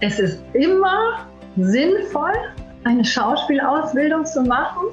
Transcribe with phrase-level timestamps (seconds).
[0.00, 2.34] Es ist immer sinnvoll,
[2.84, 4.88] eine Schauspielausbildung zu machen.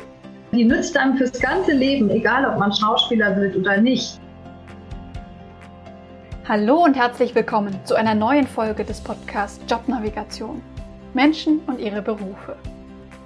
[0.53, 4.17] Die nützt einem fürs ganze Leben, egal ob man Schauspieler wird oder nicht.
[6.47, 10.61] Hallo und herzlich willkommen zu einer neuen Folge des Podcasts Jobnavigation.
[11.13, 12.55] Menschen und ihre Berufe.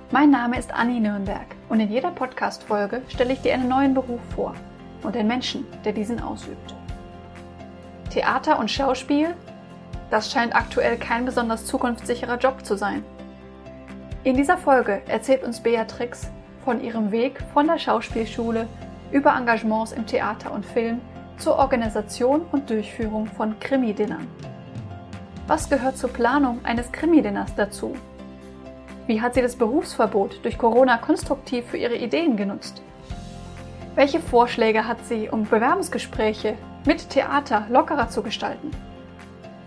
[0.09, 4.21] Mein Name ist Anni Nürnberg und in jeder Podcast-Folge stelle ich dir einen neuen Beruf
[4.35, 4.55] vor
[5.03, 6.73] und den Menschen, der diesen ausübt.
[8.09, 9.35] Theater und Schauspiel
[10.09, 13.03] das scheint aktuell kein besonders zukunftssicherer Job zu sein.
[14.23, 16.29] In dieser Folge erzählt uns Beatrix
[16.63, 18.67] von ihrem Weg von der Schauspielschule
[19.11, 20.99] über Engagements im Theater und Film
[21.37, 24.27] zur Organisation und Durchführung von Krimi-Dinnern.
[25.47, 27.95] Was gehört zur Planung eines Krimi-Dinners dazu?
[29.05, 32.81] Wie hat sie das Berufsverbot durch Corona konstruktiv für ihre Ideen genutzt?
[33.95, 38.71] Welche Vorschläge hat sie, um Bewerbungsgespräche mit Theater lockerer zu gestalten?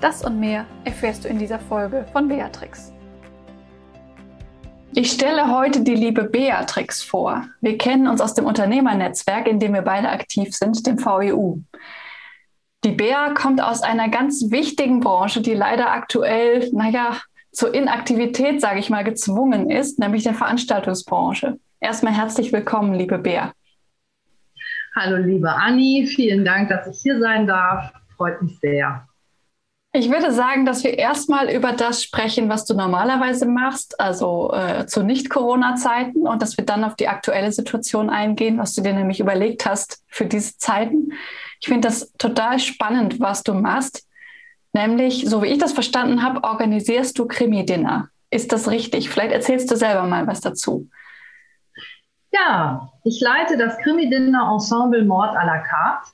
[0.00, 2.90] Das und mehr erfährst du in dieser Folge von Beatrix.
[4.94, 7.44] Ich stelle heute die liebe Beatrix vor.
[7.60, 11.58] Wir kennen uns aus dem Unternehmernetzwerk, in dem wir beide aktiv sind, dem VEU.
[12.82, 17.20] Die Bea kommt aus einer ganz wichtigen Branche, die leider aktuell, naja,
[17.52, 21.58] zur Inaktivität, sage ich mal, gezwungen ist, nämlich der Veranstaltungsbranche.
[21.78, 23.52] Erstmal herzlich willkommen, liebe Bea.
[24.96, 27.92] Hallo, liebe Anni, vielen Dank, dass ich hier sein darf.
[28.16, 29.06] Freut mich sehr.
[29.92, 34.86] Ich würde sagen, dass wir erstmal über das sprechen, was du normalerweise machst, also äh,
[34.86, 39.18] zu Nicht-Corona-Zeiten und dass wir dann auf die aktuelle Situation eingehen, was du dir nämlich
[39.18, 41.12] überlegt hast für diese Zeiten.
[41.60, 44.06] Ich finde das total spannend, was du machst.
[44.72, 48.10] Nämlich, so wie ich das verstanden habe, organisierst du Krimi-Dinner.
[48.30, 49.10] Ist das richtig?
[49.10, 50.88] Vielleicht erzählst du selber mal was dazu.
[52.30, 56.12] Ja, ich leite das Krimi-Dinner Ensemble Mord à la carte.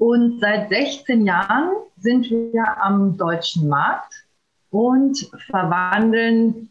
[0.00, 4.24] Und seit 16 Jahren sind wir am deutschen Markt
[4.70, 6.70] und verwandeln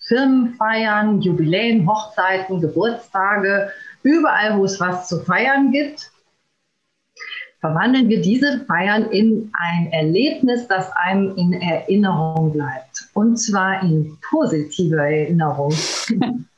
[0.00, 3.70] Firmenfeiern, Jubiläen, Hochzeiten, Geburtstage,
[4.02, 6.10] überall, wo es was zu feiern gibt,
[7.60, 13.08] verwandeln wir diese Feiern in ein Erlebnis, das einem in Erinnerung bleibt.
[13.14, 15.72] Und zwar in positive Erinnerung.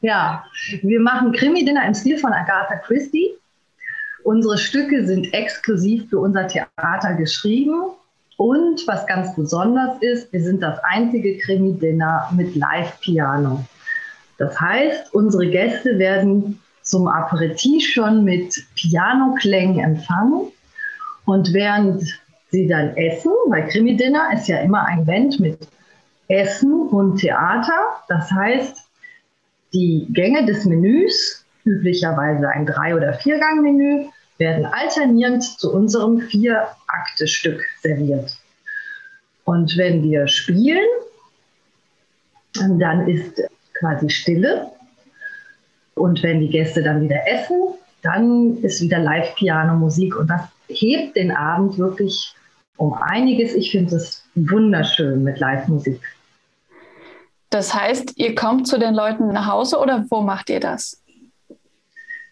[0.00, 0.46] ja,
[0.80, 3.34] wir machen Krimi-Dinner im Stil von Agatha Christie.
[4.28, 7.72] Unsere Stücke sind exklusiv für unser Theater geschrieben.
[8.36, 13.64] Und was ganz besonders ist, wir sind das einzige Krimi-Dinner mit Live-Piano.
[14.36, 20.52] Das heißt, unsere Gäste werden zum Aperitif schon mit Pianoklängen empfangen.
[21.24, 22.02] Und während
[22.50, 25.66] sie dann essen, weil Krimi-Dinner ist ja immer ein Event mit
[26.28, 27.80] Essen und Theater.
[28.08, 28.76] Das heißt,
[29.72, 34.04] die Gänge des Menüs, üblicherweise ein Drei- oder Viergang-Menü,
[34.38, 38.36] werden alternierend zu unserem Vier-Akte-Stück serviert.
[39.44, 40.86] Und wenn wir spielen,
[42.52, 43.42] dann ist
[43.78, 44.70] quasi Stille.
[45.94, 50.16] Und wenn die Gäste dann wieder essen, dann ist wieder Live-Piano-Musik.
[50.16, 52.34] Und das hebt den Abend wirklich
[52.76, 53.54] um einiges.
[53.54, 56.00] Ich finde es wunderschön mit Live-Musik.
[57.50, 61.02] Das heißt, ihr kommt zu den Leuten nach Hause oder wo macht ihr das?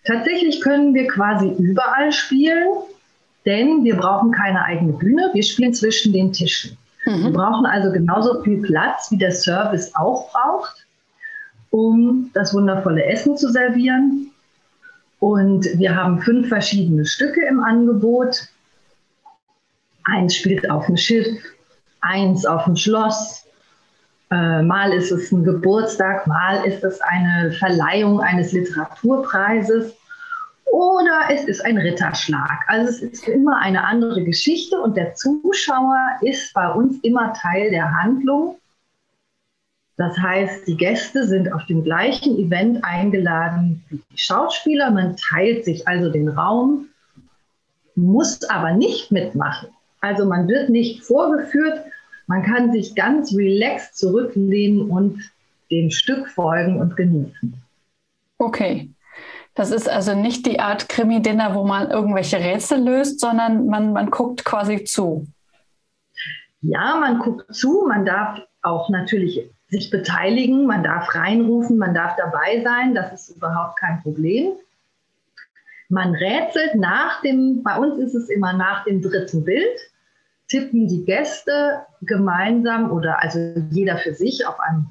[0.07, 2.69] Tatsächlich können wir quasi überall spielen,
[3.45, 5.31] denn wir brauchen keine eigene Bühne.
[5.33, 6.77] Wir spielen zwischen den Tischen.
[7.05, 7.25] Mhm.
[7.25, 10.87] Wir brauchen also genauso viel Platz, wie der Service auch braucht,
[11.71, 14.31] um das wundervolle Essen zu servieren.
[15.19, 18.49] Und wir haben fünf verschiedene Stücke im Angebot.
[20.05, 21.27] Eins spielt auf dem Schiff,
[22.01, 23.46] eins auf dem Schloss,
[24.31, 29.95] äh, mal ist es ein Geburtstag, mal ist es eine Verleihung eines Literaturpreises
[30.65, 32.65] oder es ist ein Ritterschlag.
[32.67, 37.71] Also es ist immer eine andere Geschichte und der Zuschauer ist bei uns immer Teil
[37.71, 38.59] der Handlung.
[39.97, 44.91] Das heißt, die Gäste sind auf dem gleichen Event eingeladen wie die Schauspieler.
[44.91, 46.89] Man teilt sich also den Raum,
[47.95, 49.69] muss aber nicht mitmachen.
[50.03, 51.86] Also man wird nicht vorgeführt,
[52.27, 55.31] man kann sich ganz relaxed zurücklehnen und
[55.71, 57.55] dem Stück folgen und genießen.
[58.39, 58.91] Okay.
[59.55, 64.11] Das ist also nicht die Art Krimi-Dinner, wo man irgendwelche Rätsel löst, sondern man, man
[64.11, 65.27] guckt quasi zu.
[66.61, 72.17] Ja, man guckt zu, man darf auch natürlich sich beteiligen, man darf reinrufen, man darf
[72.17, 74.53] dabei sein, das ist überhaupt kein Problem.
[75.89, 79.79] Man rätselt nach dem, bei uns ist es immer nach dem dritten Bild,
[80.49, 83.39] tippen die Gäste gemeinsam oder also
[83.71, 84.87] jeder für sich auf einem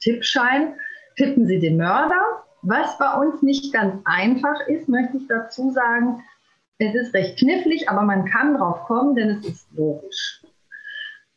[0.00, 0.74] Tippschein,
[1.16, 2.20] tippen sie den Mörder.
[2.62, 6.22] Was bei uns nicht ganz einfach ist, möchte ich dazu sagen,
[6.78, 10.42] es ist recht knifflig, aber man kann drauf kommen, denn es ist logisch.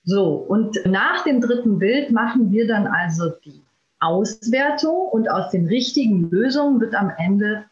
[0.04, 3.62] So, und nach dem dritten Bild machen wir dann also die
[4.00, 7.66] Auswertung und aus den richtigen Lösungen wird am Ende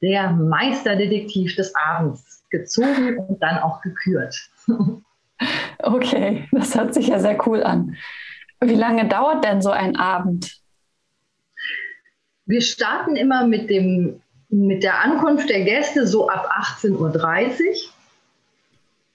[0.00, 4.36] der Meisterdetektiv des Abends gezogen und dann auch gekürt.
[5.82, 7.96] Okay, das hört sich ja sehr cool an.
[8.60, 10.60] Wie lange dauert denn so ein Abend?
[12.46, 16.50] Wir starten immer mit, dem, mit der Ankunft der Gäste so ab
[16.80, 17.74] 18.30 Uhr,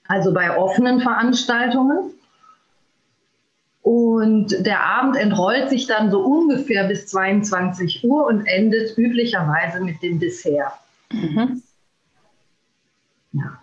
[0.08, 2.14] also bei offenen Veranstaltungen.
[3.82, 10.02] Und der Abend entrollt sich dann so ungefähr bis 22 Uhr und endet üblicherweise mit
[10.04, 10.74] dem Dessert.
[11.12, 11.64] Mhm.
[13.32, 13.62] Ja.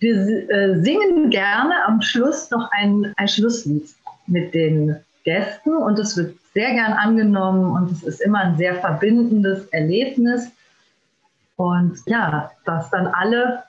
[0.00, 3.88] Wir äh, singen gerne am Schluss noch ein, ein Schlusslied
[4.26, 8.76] mit den Gästen und es wird sehr gern angenommen und es ist immer ein sehr
[8.76, 10.50] verbindendes Erlebnis.
[11.56, 13.62] Und ja, dass dann alle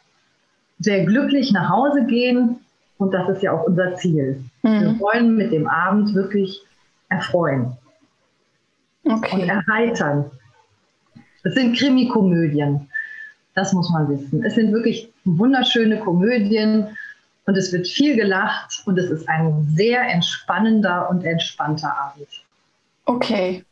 [0.80, 2.60] sehr glücklich nach Hause gehen
[2.98, 4.44] und das ist ja auch unser Ziel.
[4.64, 4.82] Mhm.
[4.82, 6.64] Wir wollen mit dem Abend wirklich
[7.10, 7.76] erfreuen
[9.04, 9.36] okay.
[9.36, 10.32] und erheitern.
[11.44, 12.88] Es sind Krimikomödien,
[13.54, 14.44] das muss man wissen.
[14.44, 16.98] Es sind wirklich wunderschöne Komödien
[17.46, 22.28] und es wird viel gelacht und es ist ein sehr entspannender und entspannter Abend.
[23.06, 23.66] Okay.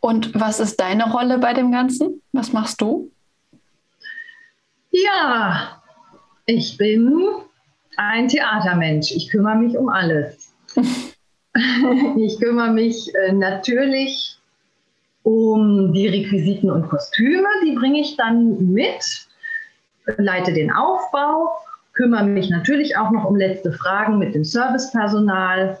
[0.00, 2.22] Und was ist deine Rolle bei dem Ganzen?
[2.32, 3.10] Was machst du?
[4.90, 5.82] Ja,
[6.46, 7.22] ich bin
[7.96, 9.12] ein Theatermensch.
[9.12, 10.52] Ich kümmere mich um alles.
[10.74, 14.39] ich kümmere mich äh, natürlich
[15.22, 17.48] um die Requisiten und Kostüme.
[17.64, 19.28] Die bringe ich dann mit,
[20.16, 21.50] leite den Aufbau,
[21.92, 25.78] kümmere mich natürlich auch noch um letzte Fragen mit dem Servicepersonal.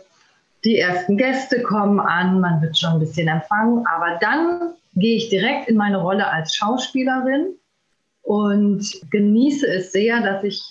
[0.64, 5.30] Die ersten Gäste kommen an, man wird schon ein bisschen empfangen, aber dann gehe ich
[5.30, 7.54] direkt in meine Rolle als Schauspielerin
[8.22, 10.62] und genieße es sehr, dass ich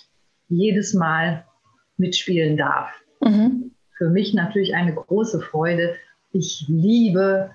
[0.48, 1.44] jedes Mal
[1.96, 2.90] mitspielen darf.
[3.20, 3.72] Mhm.
[3.96, 5.96] Für mich natürlich eine große Freude.
[6.32, 7.50] Ich liebe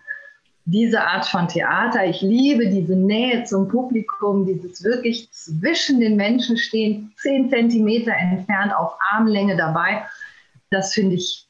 [0.66, 2.06] diese Art von Theater.
[2.06, 8.76] Ich liebe diese Nähe zum Publikum, dieses wirklich zwischen den Menschen stehen, zehn Zentimeter entfernt
[8.76, 10.06] auf Armlänge dabei.
[10.72, 11.48] Das finde ich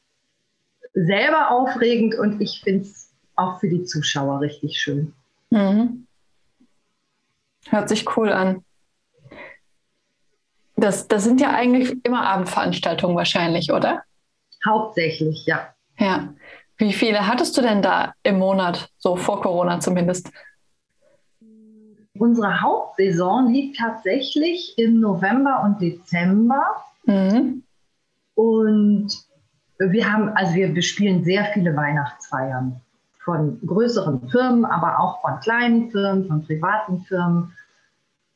[0.93, 5.13] selber aufregend und ich finde es auch für die Zuschauer richtig schön.
[5.49, 6.07] Mhm.
[7.69, 8.63] Hört sich cool an.
[10.75, 14.03] Das, das sind ja eigentlich immer Abendveranstaltungen wahrscheinlich, oder?
[14.65, 15.73] Hauptsächlich, ja.
[15.97, 16.33] Ja.
[16.77, 20.29] Wie viele hattest du denn da im Monat, so vor Corona zumindest?
[22.17, 26.63] Unsere Hauptsaison liegt tatsächlich im November und Dezember.
[27.05, 27.63] Mhm.
[28.35, 29.07] Und
[29.79, 32.81] wir haben, also wir bespielen sehr viele Weihnachtsfeiern
[33.23, 37.53] von größeren Firmen, aber auch von kleinen Firmen, von privaten Firmen.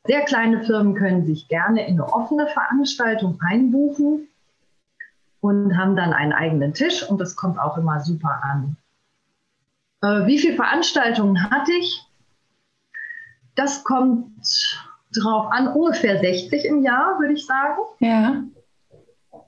[0.06, 4.29] Sehr kleine Firmen können sich gerne in eine offene Veranstaltung einbuchen
[5.40, 8.76] und haben dann einen eigenen Tisch und das kommt auch immer super an.
[10.02, 12.06] Äh, wie viele Veranstaltungen hatte ich?
[13.54, 14.30] Das kommt
[15.12, 17.78] drauf an, ungefähr 60 im Jahr, würde ich sagen.
[17.98, 18.42] Ja.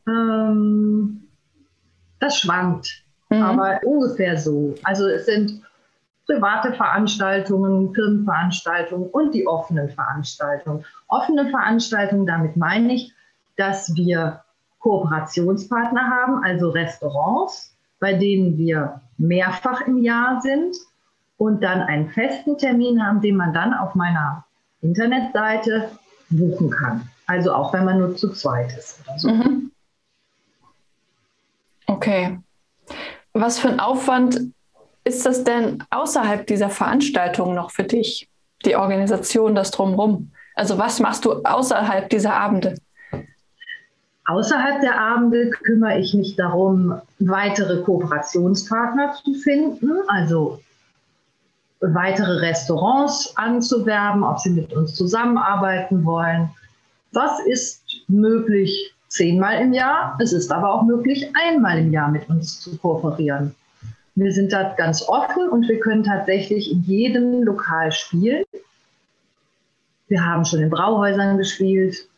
[0.06, 1.29] Ähm,
[2.19, 3.43] das schwankt, mhm.
[3.43, 4.75] aber ungefähr so.
[4.83, 5.62] Also es sind
[6.27, 10.85] private Veranstaltungen, Firmenveranstaltungen und die offenen Veranstaltungen.
[11.09, 13.12] Offene Veranstaltungen, damit meine ich,
[13.56, 14.43] dass wir
[14.82, 20.77] Kooperationspartner haben, also Restaurants, bei denen wir mehrfach im Jahr sind
[21.39, 24.44] und dann einen festen Termin haben, den man dann auf meiner
[24.81, 25.91] Internetseite
[26.31, 27.08] buchen kann.
[27.27, 29.31] Also auch wenn man nur zu zweit ist oder so.
[29.31, 29.70] Mhm.
[31.86, 32.39] Okay.
[33.32, 34.53] Was für ein Aufwand
[35.05, 38.29] ist das denn außerhalb dieser Veranstaltung noch für dich?
[38.65, 40.32] Die Organisation, das drumherum?
[40.55, 42.74] Also was machst du außerhalb dieser Abende?
[44.32, 50.58] Außerhalb der Abende kümmere ich mich darum, weitere Kooperationspartner zu finden, also
[51.81, 56.48] weitere Restaurants anzuwerben, ob sie mit uns zusammenarbeiten wollen.
[57.12, 60.17] Was ist möglich zehnmal im Jahr?
[60.19, 63.55] Es ist aber auch möglich, einmal im Jahr mit uns zu kooperieren.
[64.15, 68.44] Wir sind da ganz offen und wir können tatsächlich in jedem Lokal spielen.
[70.08, 72.08] Wir haben schon in Brauhäusern gespielt,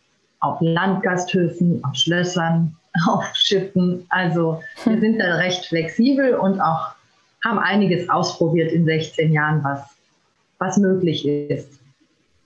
[0.44, 2.76] auf Landgasthöfen, auf Schlössern,
[3.08, 4.06] auf Schiffen.
[4.10, 6.94] Also wir sind da recht flexibel und auch
[7.44, 9.82] haben einiges ausprobiert in 16 Jahren, was,
[10.58, 11.80] was möglich ist.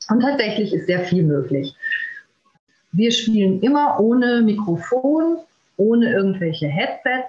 [0.08, 1.74] Und tatsächlich ist sehr viel möglich.
[2.92, 5.38] Wir spielen immer ohne Mikrofon,
[5.76, 7.28] ohne irgendwelche Headsets.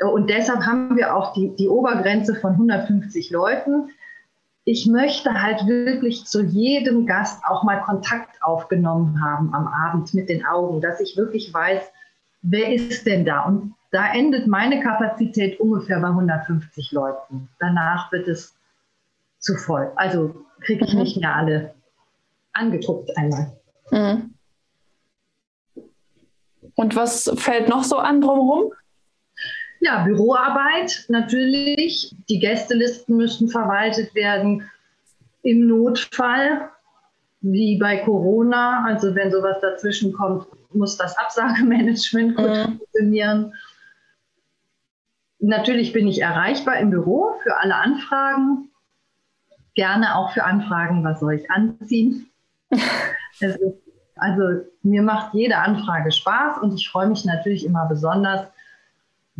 [0.00, 3.90] Und deshalb haben wir auch die, die Obergrenze von 150 Leuten.
[4.64, 10.28] Ich möchte halt wirklich zu jedem Gast auch mal Kontakt aufgenommen haben am Abend mit
[10.28, 11.82] den Augen, dass ich wirklich weiß,
[12.42, 13.42] wer ist denn da?
[13.42, 17.48] Und da endet meine Kapazität ungefähr bei 150 Leuten.
[17.58, 18.54] Danach wird es
[19.38, 19.90] zu voll.
[19.96, 21.00] Also kriege ich mhm.
[21.00, 21.74] nicht mehr alle
[22.52, 23.52] angeguckt einmal.
[23.90, 24.34] Mhm.
[26.74, 28.72] Und was fällt noch so an drumherum?
[29.80, 32.14] Ja, Büroarbeit natürlich.
[32.28, 34.70] Die Gästelisten müssen verwaltet werden.
[35.42, 36.68] Im Notfall,
[37.40, 42.62] wie bei Corona, also wenn sowas dazwischen kommt, muss das Absagemanagement gut mhm.
[42.64, 43.54] funktionieren.
[45.38, 48.70] Natürlich bin ich erreichbar im Büro für alle Anfragen.
[49.74, 52.28] Gerne auch für Anfragen, was soll ich anziehen?
[53.40, 53.80] also,
[54.16, 54.42] also
[54.82, 58.46] mir macht jede Anfrage Spaß und ich freue mich natürlich immer besonders,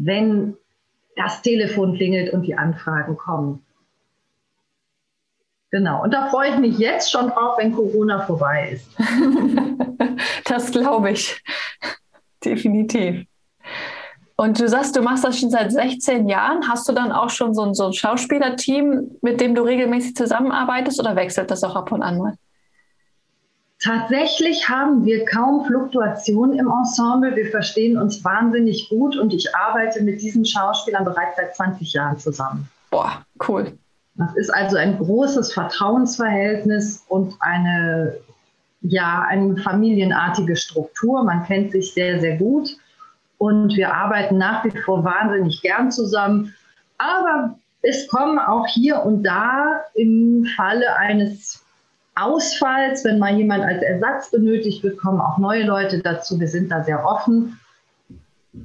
[0.05, 0.57] wenn
[1.17, 3.65] das Telefon klingelt und die Anfragen kommen.
[5.71, 6.03] Genau.
[6.03, 8.91] Und da freue ich mich jetzt schon drauf, wenn Corona vorbei ist.
[10.45, 11.41] das glaube ich.
[12.45, 13.25] Definitiv.
[14.37, 16.67] Und du sagst, du machst das schon seit 16 Jahren.
[16.67, 20.99] Hast du dann auch schon so ein, so ein Schauspielerteam, mit dem du regelmäßig zusammenarbeitest
[20.99, 22.35] oder wechselt das auch ab und an mal?
[23.83, 27.35] Tatsächlich haben wir kaum Fluktuation im Ensemble.
[27.35, 32.19] Wir verstehen uns wahnsinnig gut und ich arbeite mit diesen Schauspielern bereits seit 20 Jahren
[32.19, 32.69] zusammen.
[32.91, 33.73] Boah, cool.
[34.17, 38.19] Das ist also ein großes Vertrauensverhältnis und eine,
[38.83, 41.23] ja, eine familienartige Struktur.
[41.25, 42.77] Man kennt sich sehr, sehr gut
[43.39, 46.55] und wir arbeiten nach wie vor wahnsinnig gern zusammen.
[46.99, 51.65] Aber es kommen auch hier und da im Falle eines
[52.21, 56.39] Ausfalls, wenn mal jemand als Ersatz benötigt wird, kommen auch neue Leute dazu.
[56.39, 57.59] Wir sind da sehr offen.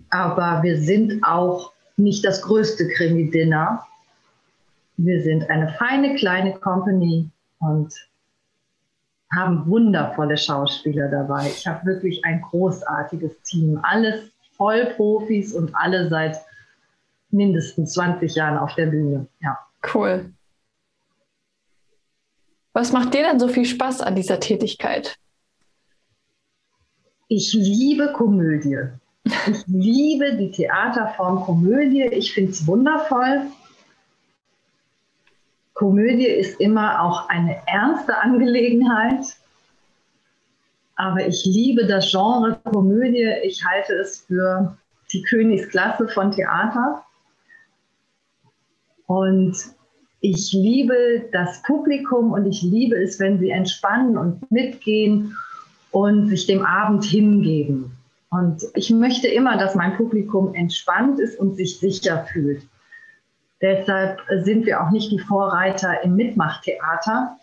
[0.10, 3.86] Aber wir sind auch nicht das größte Krimi-Dinner.
[4.98, 7.94] Wir sind eine feine kleine Company und
[9.34, 11.48] haben wundervolle Schauspieler dabei.
[11.48, 13.80] Ich habe wirklich ein großartiges Team.
[13.84, 16.38] Alles Vollprofis und alle seit
[17.32, 19.28] mindestens 20 Jahren auf der Bühne.
[19.42, 19.58] Ja.
[19.94, 20.32] Cool.
[22.75, 25.17] Was macht dir denn so viel Spaß an dieser Tätigkeit?
[27.29, 28.79] Ich liebe Komödie.
[29.24, 32.03] Ich liebe die Theaterform Komödie.
[32.03, 33.44] Ich finde es wundervoll.
[35.74, 39.24] Komödie ist immer auch eine ernste Angelegenheit.
[40.98, 43.36] Aber ich liebe das Genre Komödie.
[43.44, 44.77] Ich halte es für
[45.13, 47.05] die Königsklasse von Theater.
[49.08, 49.75] Und
[50.25, 55.38] ich liebe das Publikum und ich liebe es, wenn sie entspannen und mitgehen
[55.91, 57.91] und sich dem Abend hingeben.
[58.32, 62.63] Und ich möchte immer, dass mein Publikum entspannt ist und sich sicher fühlt.
[63.62, 67.38] Deshalb sind wir auch nicht die Vorreiter im Mitmachtheater,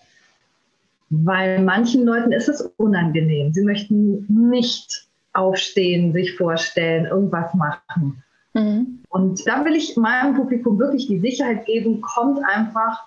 [1.09, 3.53] weil manchen Leuten ist es unangenehm.
[3.53, 8.25] Sie möchten nicht aufstehen, sich vorstellen, irgendwas machen.
[8.55, 9.03] Mhm.
[9.09, 13.05] Und da will ich meinem Publikum wirklich die Sicherheit geben, kommt einfach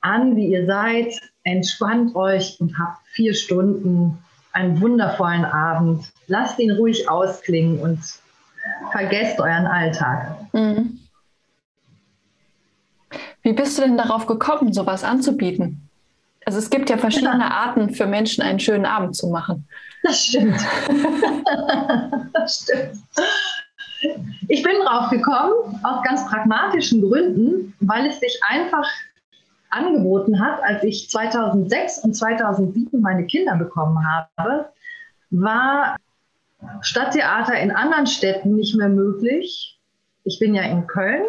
[0.00, 4.18] an, wie ihr seid, entspannt euch und habt vier Stunden
[4.52, 6.12] einen wundervollen Abend.
[6.28, 7.98] Lasst ihn ruhig ausklingen und
[8.90, 10.36] vergesst euren Alltag.
[10.52, 11.00] Mhm.
[13.42, 15.88] Wie bist du denn darauf gekommen, sowas anzubieten?
[16.46, 17.50] Also es gibt ja verschiedene ja.
[17.50, 19.68] Arten für Menschen, einen schönen Abend zu machen.
[20.02, 20.56] Das stimmt.
[22.32, 22.98] das stimmt.
[24.48, 28.86] Ich bin drauf gekommen, aus ganz pragmatischen Gründen, weil es sich einfach
[29.70, 34.70] angeboten hat, als ich 2006 und 2007 meine Kinder bekommen habe,
[35.30, 35.96] war
[36.80, 39.78] Stadttheater in anderen Städten nicht mehr möglich.
[40.24, 41.24] Ich bin ja in Köln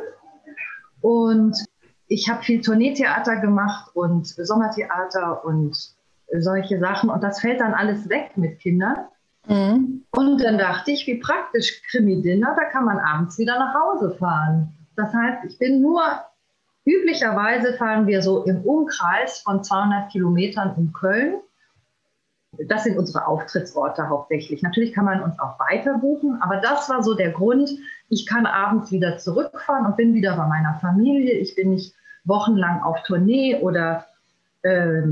[1.01, 1.55] und
[2.07, 5.75] ich habe viel Tourneetheater gemacht und Sommertheater und
[6.39, 7.09] solche Sachen.
[7.09, 9.05] Und das fällt dann alles weg mit Kindern.
[9.47, 10.03] Mhm.
[10.11, 14.73] Und dann dachte ich, wie praktisch Krimi-Dinner, da kann man abends wieder nach Hause fahren.
[14.95, 16.01] Das heißt, ich bin nur,
[16.85, 21.35] üblicherweise fahren wir so im Umkreis von 200 Kilometern um Köln.
[22.67, 24.63] Das sind unsere Auftrittsorte hauptsächlich.
[24.63, 27.69] Natürlich kann man uns auch weiter buchen, aber das war so der Grund.
[28.09, 31.33] Ich kann abends wieder zurückfahren und bin wieder bei meiner Familie.
[31.33, 34.05] Ich bin nicht wochenlang auf Tournee oder
[34.63, 35.03] äh,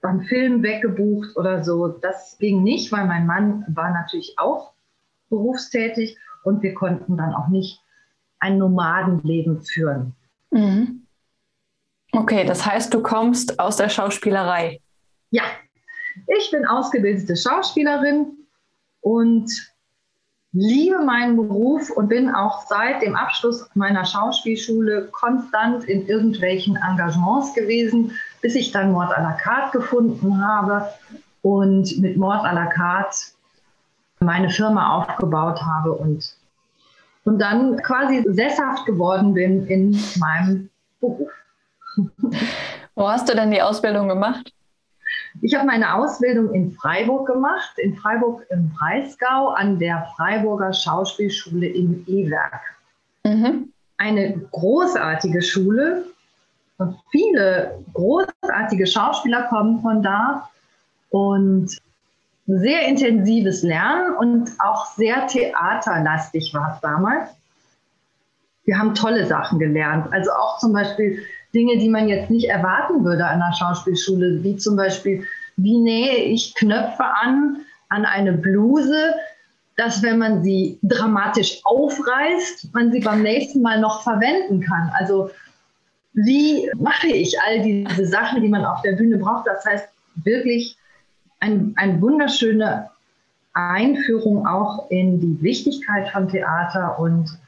[0.00, 1.88] beim Film weggebucht oder so.
[1.88, 4.72] Das ging nicht, weil mein Mann war natürlich auch
[5.28, 7.80] berufstätig und wir konnten dann auch nicht
[8.38, 10.14] ein Nomadenleben führen.
[10.50, 11.06] Mhm.
[12.12, 14.80] Okay, das heißt, du kommst aus der Schauspielerei.
[15.30, 15.44] Ja,
[16.26, 18.32] ich bin ausgebildete Schauspielerin
[19.00, 19.50] und
[20.52, 27.54] liebe meinen Beruf und bin auch seit dem Abschluss meiner Schauspielschule konstant in irgendwelchen Engagements
[27.54, 30.88] gewesen, bis ich dann Mord à la carte gefunden habe
[31.42, 33.32] und mit Mord à la carte
[34.20, 36.36] meine Firma aufgebaut habe und,
[37.24, 40.68] und dann quasi sesshaft geworden bin in meinem
[41.00, 41.30] Beruf.
[42.94, 44.52] Wo hast du denn die Ausbildung gemacht?
[45.42, 51.66] Ich habe meine Ausbildung in Freiburg gemacht, in Freiburg im Breisgau an der Freiburger Schauspielschule
[51.66, 52.60] im E-Werk.
[53.24, 53.72] Mhm.
[53.96, 56.04] Eine großartige Schule.
[57.10, 60.48] Viele großartige Schauspieler kommen von da
[61.10, 61.76] und
[62.46, 67.30] sehr intensives Lernen und auch sehr theaterlastig war es damals.
[68.64, 70.12] Wir haben tolle Sachen gelernt.
[70.12, 71.22] Also auch zum Beispiel
[71.54, 76.16] Dinge, die man jetzt nicht erwarten würde an der Schauspielschule, wie zum Beispiel, wie nähe
[76.16, 79.14] ich Knöpfe an an eine Bluse,
[79.76, 84.90] dass wenn man sie dramatisch aufreißt, man sie beim nächsten Mal noch verwenden kann.
[84.98, 85.30] Also
[86.12, 89.46] wie mache ich all diese Sachen, die man auf der Bühne braucht?
[89.46, 89.88] Das heißt
[90.24, 90.76] wirklich
[91.40, 92.90] ein, eine wunderschöne
[93.52, 97.38] Einführung auch in die Wichtigkeit von Theater und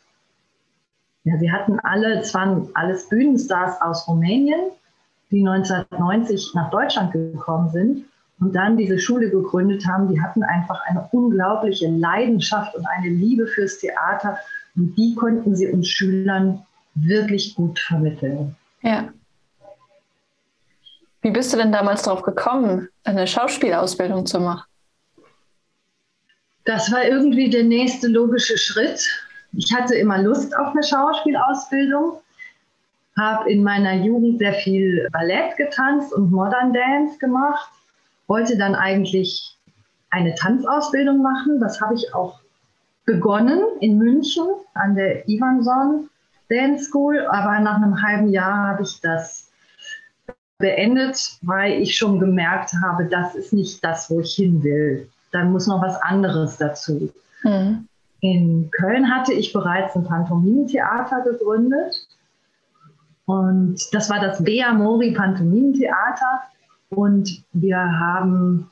[1.25, 4.73] ja, sie hatten alle, es waren alles Bühnenstars aus Rumänien,
[5.31, 8.05] die 1990 nach Deutschland gekommen sind
[8.41, 10.09] und dann diese Schule gegründet haben.
[10.09, 14.37] Die hatten einfach eine unglaubliche Leidenschaft und eine Liebe fürs Theater
[14.75, 18.57] und die konnten sie uns Schülern wirklich gut vermitteln.
[18.83, 19.09] Ja.
[21.23, 24.65] Wie bist du denn damals darauf gekommen, eine Schauspielausbildung zu machen?
[26.65, 29.05] Das war irgendwie der nächste logische Schritt.
[29.53, 32.21] Ich hatte immer Lust auf eine Schauspielausbildung,
[33.19, 37.69] habe in meiner Jugend sehr viel Ballett getanzt und Modern Dance gemacht,
[38.27, 39.57] wollte dann eigentlich
[40.11, 41.61] eine Tanzausbildung machen.
[41.61, 42.41] Das habe ich auch
[43.05, 46.09] begonnen in München an der Ivanson
[46.53, 49.51] Dance School, aber nach einem halben Jahr habe ich das
[50.59, 55.09] beendet, weil ich schon gemerkt habe, das ist nicht das, wo ich hin will.
[55.33, 57.13] Da muss noch was anderes dazu.
[57.43, 57.89] Mhm.
[58.21, 62.07] In Köln hatte ich bereits ein Pantomimentheater gegründet.
[63.27, 66.43] Und das war das Bea Mori Pantomimentheater.
[66.91, 68.71] Und wir haben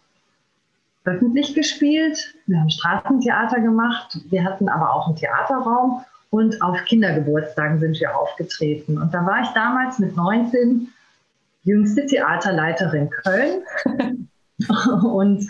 [1.04, 7.78] öffentlich gespielt, wir haben Straßentheater gemacht, wir hatten aber auch einen Theaterraum und auf Kindergeburtstagen
[7.80, 8.98] sind wir aufgetreten.
[9.00, 10.88] Und da war ich damals mit 19
[11.64, 13.62] jüngste Theaterleiterin Köln
[15.04, 15.48] und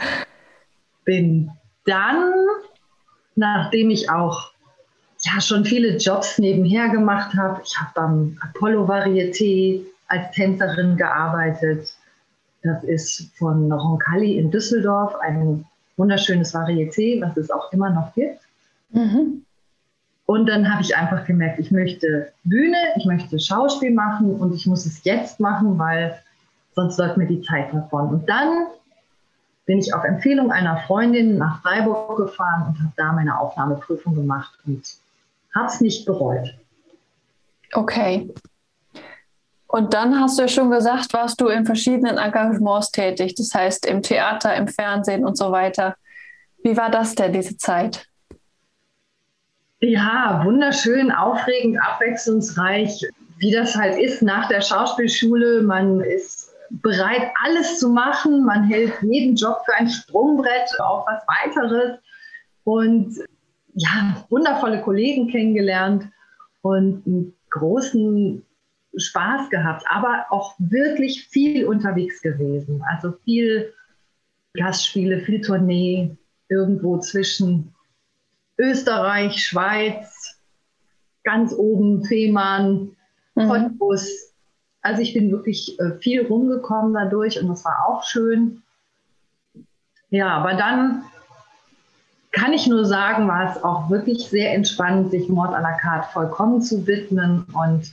[1.05, 1.51] bin
[1.85, 2.33] dann
[3.41, 4.53] nachdem ich auch
[5.21, 7.61] ja schon viele Jobs nebenher gemacht habe.
[7.65, 11.93] Ich habe beim Apollo Varieté als Tänzerin gearbeitet.
[12.63, 15.65] Das ist von Roncalli in Düsseldorf, ein
[15.97, 18.41] wunderschönes Varieté, was es auch immer noch gibt.
[18.91, 19.45] Mhm.
[20.31, 24.65] Und dann habe ich einfach gemerkt, ich möchte Bühne, ich möchte Schauspiel machen und ich
[24.65, 26.23] muss es jetzt machen, weil
[26.77, 28.11] sonst läuft mir die Zeit davon.
[28.11, 28.69] Und dann
[29.67, 34.57] bin ich auf Empfehlung einer Freundin nach Freiburg gefahren und habe da meine Aufnahmeprüfung gemacht
[34.67, 34.99] und
[35.53, 36.55] habe es nicht bereut.
[37.73, 38.33] Okay.
[39.67, 43.85] Und dann hast du ja schon gesagt, warst du in verschiedenen Engagements tätig, das heißt
[43.85, 45.97] im Theater, im Fernsehen und so weiter.
[46.63, 48.10] Wie war das denn, diese Zeit?
[49.81, 53.07] Ja, wunderschön, aufregend, abwechslungsreich,
[53.39, 55.63] wie das halt ist nach der Schauspielschule.
[55.63, 58.45] Man ist bereit, alles zu machen.
[58.45, 61.99] Man hält jeden Job für ein Sprungbrett auf was weiteres.
[62.65, 63.17] Und
[63.75, 66.05] ja, wundervolle Kollegen kennengelernt
[66.61, 68.45] und einen großen
[68.97, 72.83] Spaß gehabt, aber auch wirklich viel unterwegs gewesen.
[72.91, 73.73] Also viel
[74.55, 76.17] Gastspiele, viel Tournee,
[76.49, 77.73] irgendwo zwischen
[78.61, 80.39] Österreich, Schweiz,
[81.25, 82.97] ganz oben Fehmarn,
[83.35, 83.49] mhm.
[83.49, 84.31] Cottbus,
[84.83, 88.63] also ich bin wirklich äh, viel rumgekommen dadurch und das war auch schön.
[90.11, 91.05] Ja, aber dann
[92.33, 96.09] kann ich nur sagen, war es auch wirklich sehr entspannt, sich Mord à la carte
[96.13, 97.93] vollkommen zu widmen und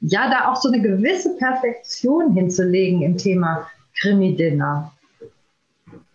[0.00, 3.68] ja, da auch so eine gewisse Perfektion hinzulegen im Thema
[4.00, 4.92] Krimi-Dinner.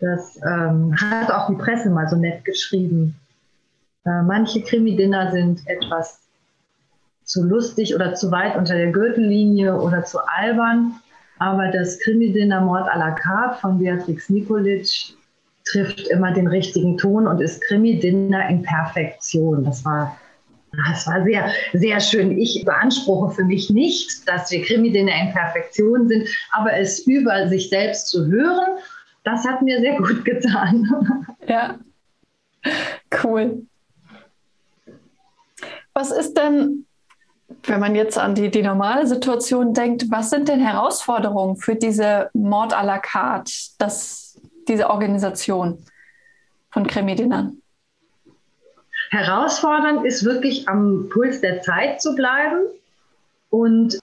[0.00, 3.14] Das ähm, hat auch die Presse mal so nett geschrieben.
[4.04, 6.20] Äh, manche Krimi-Dinner sind etwas
[7.24, 10.94] zu lustig oder zu weit unter der Gürtellinie oder zu albern.
[11.38, 14.88] Aber das Krimi-Dinner Mord à la carte von Beatrix Nikolic
[15.70, 19.64] trifft immer den richtigen Ton und ist Krimi-Dinner in Perfektion.
[19.64, 20.16] Das war,
[20.86, 22.36] das war sehr, sehr schön.
[22.38, 27.68] Ich beanspruche für mich nicht, dass wir Krimi-Dinner in Perfektion sind, aber es über sich
[27.68, 28.78] selbst zu hören,
[29.24, 30.88] das hat mir sehr gut getan.
[31.46, 31.78] Ja.
[33.22, 33.67] Cool.
[35.98, 36.86] Was ist denn,
[37.64, 42.30] wenn man jetzt an die, die normale Situation denkt, was sind denn Herausforderungen für diese
[42.34, 45.84] Mord à la carte, das, diese Organisation
[46.70, 47.60] von Krimidinnern?
[49.10, 52.68] Herausfordernd ist wirklich am Puls der Zeit zu bleiben
[53.50, 53.98] und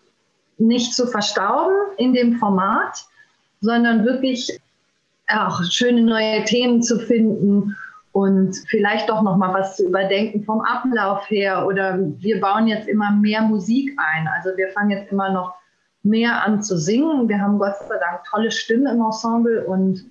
[0.57, 3.05] nicht zu verstauben in dem Format,
[3.61, 4.59] sondern wirklich
[5.29, 7.77] auch schöne neue Themen zu finden
[8.15, 12.87] und vielleicht doch noch mal was zu überdenken vom Ablauf her oder wir bauen jetzt
[12.87, 14.29] immer mehr Musik ein.
[14.29, 15.53] Also wir fangen jetzt immer noch
[16.01, 17.27] mehr an zu singen.
[17.27, 20.09] Wir haben Gott sei Dank tolle Stimmen im Ensemble und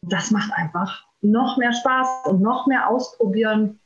[0.00, 3.78] das macht einfach noch mehr Spaß und noch mehr ausprobieren.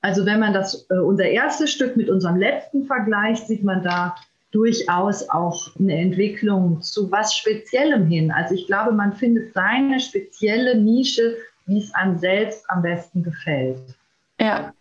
[0.00, 4.14] Also wenn man das äh, unser erstes Stück mit unserem letzten vergleicht, sieht man da
[4.50, 8.30] durchaus auch eine Entwicklung zu was Speziellem hin.
[8.30, 13.96] Also ich glaube, man findet seine spezielle Nische, wie es einem selbst am besten gefällt.
[14.38, 14.72] Ja.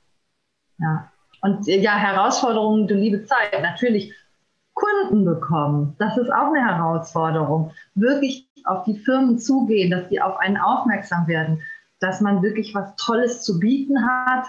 [0.78, 1.12] Ja.
[1.42, 4.14] Und ja, Herausforderungen, du liebe Zeit, natürlich
[4.74, 5.96] Kunden bekommen.
[6.00, 7.72] Das ist auch eine Herausforderung.
[7.96, 11.62] Wirklich auf die Firmen zugehen, dass die auf einen aufmerksam werden,
[12.00, 14.46] dass man wirklich was Tolles zu bieten hat.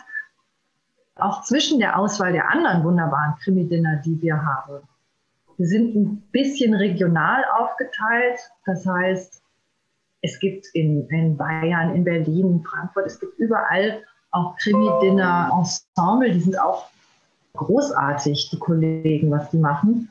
[1.16, 4.82] Auch zwischen der Auswahl der anderen wunderbaren Krimi-Dinner, die wir haben.
[5.58, 8.40] Wir sind ein bisschen regional aufgeteilt.
[8.64, 9.41] Das heißt,
[10.22, 16.32] es gibt in, in Bayern, in Berlin, Frankfurt, es gibt überall auch Krimi-Dinner-Ensemble.
[16.32, 16.86] Die sind auch
[17.54, 20.10] großartig, die Kollegen, was die machen.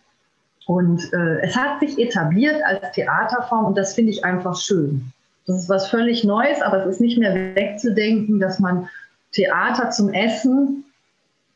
[0.67, 5.11] Und äh, es hat sich etabliert als Theaterform und das finde ich einfach schön.
[5.47, 8.87] Das ist was völlig Neues, aber es ist nicht mehr wegzudenken, dass man
[9.31, 10.83] Theater zum Essen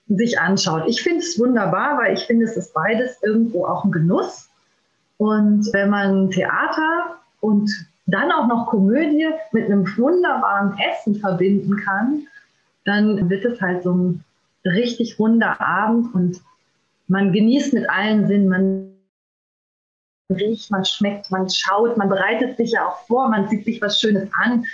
[0.07, 0.83] sich anschaut.
[0.87, 4.49] Ich finde es wunderbar, weil ich finde, es ist beides irgendwo auch ein Genuss.
[5.17, 7.69] Und wenn man Theater und
[8.05, 12.27] dann auch noch Komödie mit einem wunderbaren Essen verbinden kann,
[12.83, 14.23] dann wird es halt so ein
[14.63, 16.41] richtig runder Abend und
[17.07, 18.91] man genießt mit allen Sinnen, man
[20.29, 23.99] riecht, man schmeckt, man schaut, man bereitet sich ja auch vor, man zieht sich was
[23.99, 24.65] Schönes an.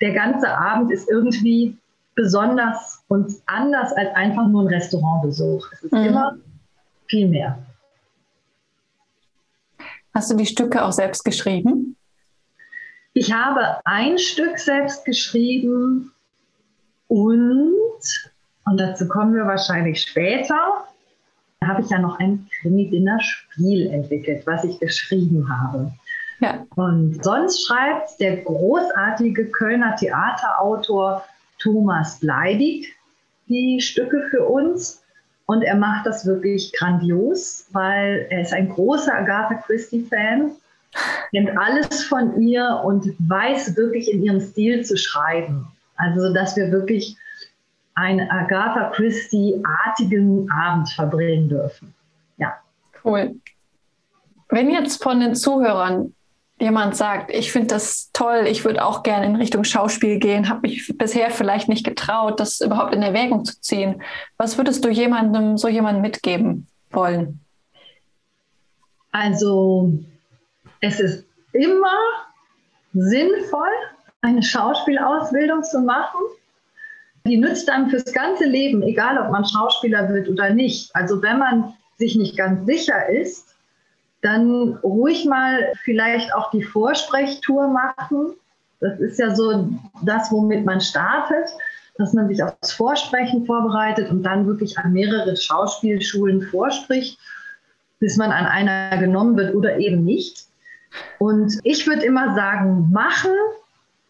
[0.00, 1.76] Der ganze Abend ist irgendwie
[2.14, 5.66] besonders und anders als einfach nur ein Restaurantbesuch.
[5.72, 6.04] Es ist mhm.
[6.04, 6.36] immer
[7.06, 7.58] viel mehr.
[10.14, 11.96] Hast du die Stücke auch selbst geschrieben?
[13.14, 16.12] Ich habe ein Stück selbst geschrieben
[17.08, 18.00] und,
[18.64, 20.86] und dazu kommen wir wahrscheinlich später,
[21.62, 25.92] habe ich ja noch ein Krimi-Dinner-Spiel entwickelt, was ich geschrieben habe.
[26.40, 26.66] Ja.
[26.74, 31.24] Und sonst schreibt der großartige Kölner Theaterautor
[31.58, 32.92] Thomas Bleidig
[33.48, 35.04] die Stücke für uns.
[35.46, 40.52] Und er macht das wirklich grandios, weil er ist ein großer Agatha Christie-Fan,
[41.30, 45.66] kennt alles von ihr und weiß wirklich in ihrem Stil zu schreiben.
[45.96, 47.16] Also, dass wir wirklich
[47.94, 51.94] einen Agatha Christie-artigen Abend verbringen dürfen.
[52.38, 52.54] Ja.
[53.04, 53.34] Cool.
[54.48, 56.14] Wenn jetzt von den Zuhörern
[56.60, 60.68] jemand sagt, ich finde das toll, ich würde auch gerne in Richtung Schauspiel gehen, habe
[60.68, 64.02] mich bisher vielleicht nicht getraut, das überhaupt in Erwägung zu ziehen.
[64.36, 67.40] Was würdest du jemandem, so jemandem mitgeben wollen?
[69.10, 69.92] Also,
[70.82, 71.98] es ist immer
[72.92, 73.70] sinnvoll,
[74.20, 76.20] eine Schauspielausbildung zu machen.
[77.24, 80.94] Die nützt einem fürs ganze Leben, egal ob man Schauspieler wird oder nicht.
[80.94, 83.54] Also wenn man sich nicht ganz sicher ist,
[84.22, 88.34] dann ruhig mal vielleicht auch die Vorsprechtour machen.
[88.80, 89.68] Das ist ja so
[90.02, 91.48] das, womit man startet,
[91.96, 97.18] dass man sich aufs Vorsprechen vorbereitet und dann wirklich an mehrere Schauspielschulen vorspricht,
[98.00, 100.46] bis man an einer genommen wird oder eben nicht.
[101.18, 103.32] Und ich würde immer sagen, machen,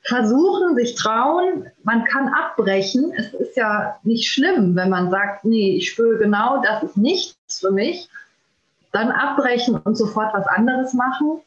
[0.02, 1.66] versuchen, sich trauen.
[1.84, 3.12] Man kann abbrechen.
[3.16, 7.60] Es ist ja nicht schlimm, wenn man sagt, nee, ich spüre genau, das ist nichts
[7.60, 8.08] für mich
[8.92, 11.40] dann abbrechen und sofort was anderes machen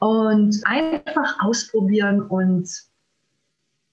[0.00, 2.68] und einfach ausprobieren und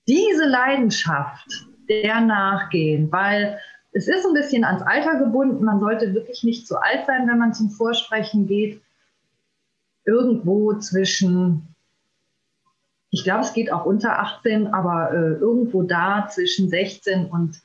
[0.08, 3.60] diese Leidenschaft der nachgehen, weil
[3.92, 5.66] es ist ein bisschen ans Alter gebunden.
[5.66, 8.82] Man sollte wirklich nicht zu alt sein, wenn man zum Vorsprechen geht.
[10.10, 11.76] Irgendwo zwischen,
[13.12, 17.62] ich glaube, es geht auch unter 18, aber äh, irgendwo da zwischen 16 und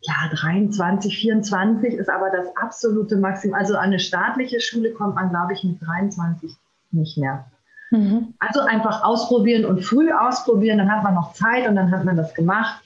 [0.00, 3.54] ja, 23, 24 ist aber das absolute Maximum.
[3.54, 6.52] Also an eine staatliche Schule kommt man, glaube ich, mit 23
[6.92, 7.46] nicht mehr.
[7.90, 8.34] Mhm.
[8.38, 12.16] Also einfach ausprobieren und früh ausprobieren, dann hat man noch Zeit und dann hat man
[12.16, 12.82] das gemacht.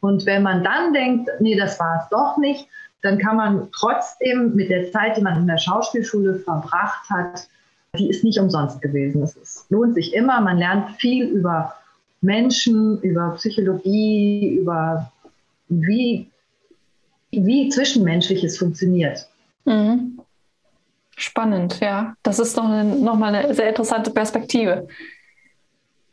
[0.00, 2.68] Und wenn man dann denkt, nee, das war es doch nicht,
[3.02, 7.48] dann kann man trotzdem mit der Zeit, die man in der Schauspielschule verbracht hat,
[7.96, 9.22] die ist nicht umsonst gewesen.
[9.22, 10.40] Es ist, lohnt sich immer.
[10.40, 11.74] Man lernt viel über
[12.20, 15.10] Menschen, über Psychologie, über
[15.68, 16.30] wie,
[17.30, 19.26] wie Zwischenmenschliches funktioniert.
[19.64, 20.20] Mhm.
[21.16, 22.14] Spannend, ja.
[22.22, 24.86] Das ist doch eine, nochmal eine sehr interessante Perspektive.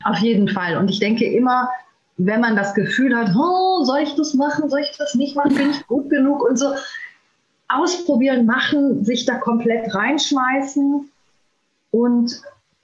[0.03, 0.77] Auf jeden Fall.
[0.77, 1.69] Und ich denke immer,
[2.17, 5.55] wenn man das Gefühl hat, oh, soll ich das machen, soll ich das nicht machen,
[5.55, 6.73] bin ich gut genug und so,
[7.67, 11.09] ausprobieren, machen, sich da komplett reinschmeißen
[11.93, 12.41] und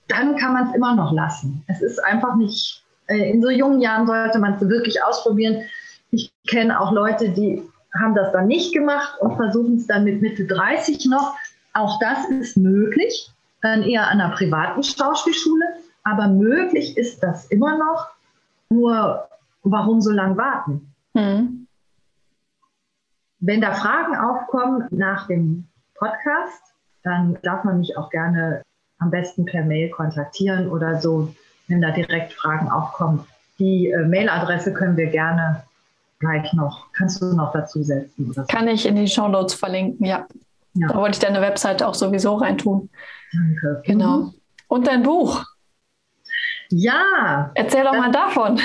[0.08, 1.64] dann kann man es immer noch lassen.
[1.68, 5.64] Es ist einfach nicht, äh, in so jungen Jahren sollte man es wirklich ausprobieren.
[6.12, 7.64] Ich kenne auch Leute, die
[8.00, 11.36] haben das dann nicht gemacht und versuchen es dann mit Mitte 30 noch.
[11.74, 15.66] Auch das ist möglich, dann eher an einer privaten Schauspielschule,
[16.04, 18.10] aber möglich ist das immer noch.
[18.70, 19.28] Nur
[19.64, 20.94] warum so lange warten?
[21.16, 21.68] Hm.
[23.40, 28.62] Wenn da Fragen aufkommen nach dem Podcast, dann darf man mich auch gerne
[29.00, 31.34] am besten per Mail kontaktieren oder so,
[31.68, 33.26] wenn da direkt Fragen aufkommen.
[33.58, 35.64] Die äh, Mailadresse können wir gerne
[36.20, 38.32] gleich noch, kannst du noch dazu setzen?
[38.34, 38.44] So.
[38.44, 40.28] Kann ich in die Show Notes verlinken, ja.
[40.74, 40.88] ja.
[40.88, 42.90] Da wollte ich deine Webseite auch sowieso reintun.
[43.32, 43.82] Danke.
[43.86, 44.18] Genau.
[44.18, 44.34] Mhm.
[44.68, 45.46] Und dein Buch?
[46.70, 47.52] Ja.
[47.56, 48.60] Erzähl doch mal davon.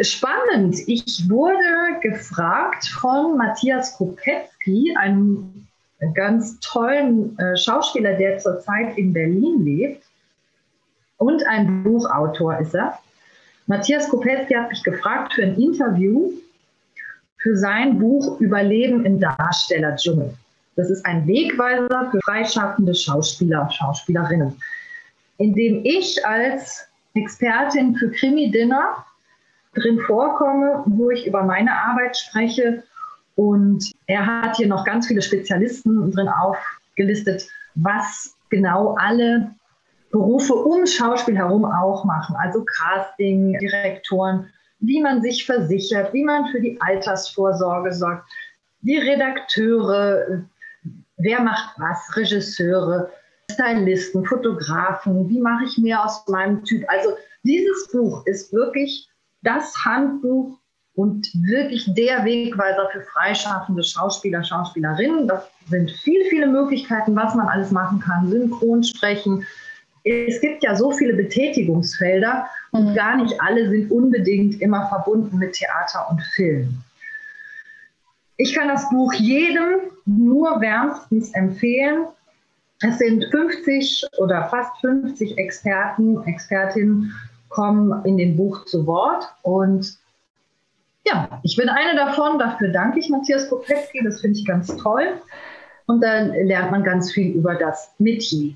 [0.00, 0.76] Spannend.
[0.86, 5.61] Ich wurde gefragt von Matthias Kopetzky, einem
[6.14, 10.04] ganz tollen äh, Schauspieler, der zurzeit in Berlin lebt
[11.18, 12.98] und ein Buchautor ist er.
[13.66, 16.32] Matthias Kopetzky hat mich gefragt für ein Interview
[17.38, 20.34] für sein Buch Überleben im Darstellerdschungel.
[20.76, 24.60] Das ist ein Wegweiser für freischaffende Schauspieler, Schauspielerinnen,
[25.38, 29.04] in dem ich als Expertin für Krimi-Dinner
[29.74, 32.82] drin vorkomme, wo ich über meine Arbeit spreche.
[33.34, 39.54] Und er hat hier noch ganz viele Spezialisten drin aufgelistet, was genau alle
[40.10, 42.36] Berufe um Schauspiel herum auch machen.
[42.38, 48.24] Also Casting, Direktoren, wie man sich versichert, wie man für die Altersvorsorge sorgt,
[48.82, 50.44] die Redakteure,
[51.16, 53.10] wer macht was, Regisseure,
[53.50, 56.84] Stylisten, Fotografen, wie mache ich mehr aus meinem Typ.
[56.88, 59.08] Also dieses Buch ist wirklich
[59.42, 60.58] das Handbuch
[60.94, 65.26] und wirklich der Wegweiser für freischaffende Schauspieler, Schauspielerinnen.
[65.26, 68.28] Das sind viele, viele Möglichkeiten, was man alles machen kann.
[68.30, 69.46] Synchron sprechen.
[70.04, 72.94] Es gibt ja so viele Betätigungsfelder und mhm.
[72.94, 76.82] gar nicht alle sind unbedingt immer verbunden mit Theater und Film.
[78.36, 82.06] Ich kann das Buch jedem nur wärmstens empfehlen.
[82.80, 87.14] Es sind 50 oder fast 50 Experten, Expertinnen
[87.48, 89.24] kommen in dem Buch zu Wort.
[89.42, 89.96] Und
[91.04, 92.38] ja, ich bin eine davon.
[92.38, 94.02] Dafür danke ich Matthias Kopecki.
[94.04, 95.20] Das finde ich ganz toll.
[95.86, 98.54] Und dann lernt man ganz viel über das Metier.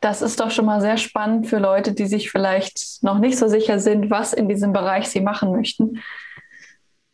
[0.00, 3.48] Das ist doch schon mal sehr spannend für Leute, die sich vielleicht noch nicht so
[3.48, 6.00] sicher sind, was in diesem Bereich sie machen möchten.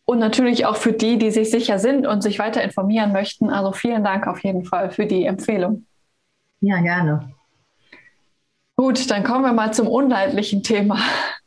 [0.04, 3.50] Und natürlich auch für die, die sich sicher sind und sich weiter informieren möchten.
[3.50, 5.84] Also vielen Dank auf jeden Fall für die Empfehlung.
[6.60, 7.35] Ja, gerne.
[8.76, 10.98] Gut, dann kommen wir mal zum unleidlichen Thema.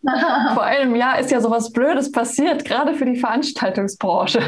[0.54, 4.42] Vor einem Jahr ist ja sowas Blödes passiert, gerade für die Veranstaltungsbranche.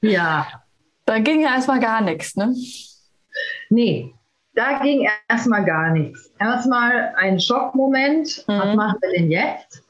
[0.00, 0.46] Ja.
[1.04, 2.54] Da ging ja erstmal gar nichts, ne?
[3.68, 4.14] Nee,
[4.54, 6.30] da ging erstmal gar nichts.
[6.38, 8.44] Erstmal ein Schockmoment.
[8.46, 8.52] Mhm.
[8.52, 9.82] Was machen wir denn jetzt?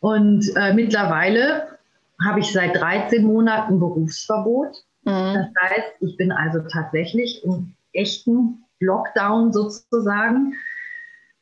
[0.00, 1.78] Und äh, mittlerweile
[2.24, 4.76] habe ich seit 13 Monaten Berufsverbot.
[5.04, 5.34] Mhm.
[5.34, 10.54] Das heißt, ich bin also tatsächlich im echten Lockdown sozusagen.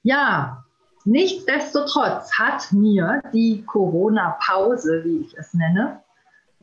[0.02, 0.64] Ja,
[1.04, 6.00] nichtsdestotrotz hat mir die Corona-Pause, wie ich es nenne,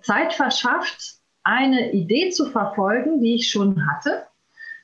[0.01, 4.25] Zeit verschafft, eine Idee zu verfolgen, die ich schon hatte,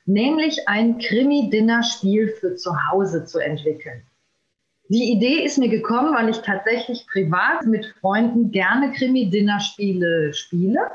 [0.04, 4.02] nämlich ein Krimi-Dinner-Spiel für zu Hause zu entwickeln.
[4.88, 10.90] Die Idee ist mir gekommen, weil ich tatsächlich privat mit Freunden gerne Krimi-Dinner-Spiele spiele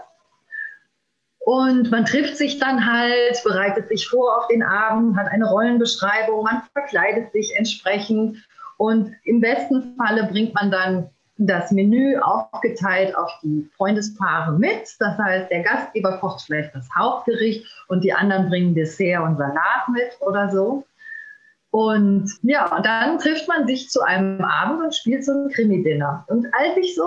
[1.51, 6.45] und man trifft sich dann halt, bereitet sich vor auf den Abend, hat eine Rollenbeschreibung,
[6.45, 8.37] man verkleidet sich entsprechend
[8.77, 14.95] und im besten Falle bringt man dann das Menü aufgeteilt auf die Freundespaare mit.
[14.99, 19.89] Das heißt, der Gastgeber kocht vielleicht das Hauptgericht und die anderen bringen Dessert und Salat
[19.91, 20.85] mit oder so.
[21.71, 26.25] Und ja, dann trifft man sich zu einem Abend und spielt so ein Krimi-Dinner.
[26.27, 27.03] Und als ich so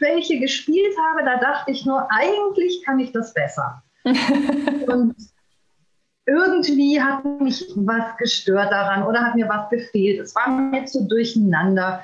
[0.00, 3.82] welche gespielt habe, da dachte ich nur, eigentlich kann ich das besser.
[4.04, 5.14] und
[6.26, 10.20] irgendwie hat mich was gestört daran oder hat mir was gefehlt.
[10.20, 12.02] Es war mir zu durcheinander,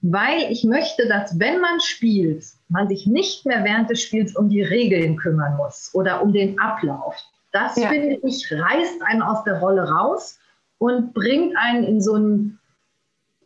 [0.00, 4.48] weil ich möchte, dass wenn man spielt, man sich nicht mehr während des Spiels um
[4.48, 7.16] die Regeln kümmern muss oder um den Ablauf.
[7.52, 7.88] Das ja.
[7.88, 10.38] finde ich reißt einen aus der Rolle raus
[10.78, 12.58] und bringt einen in so einen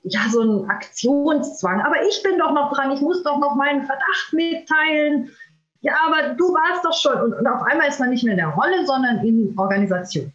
[0.05, 1.81] ja, so ein Aktionszwang.
[1.81, 5.31] Aber ich bin doch noch dran, ich muss doch noch meinen Verdacht mitteilen.
[5.81, 7.21] Ja, aber du warst doch schon.
[7.21, 10.33] Und, und auf einmal ist man nicht mehr in der Rolle, sondern in Organisation.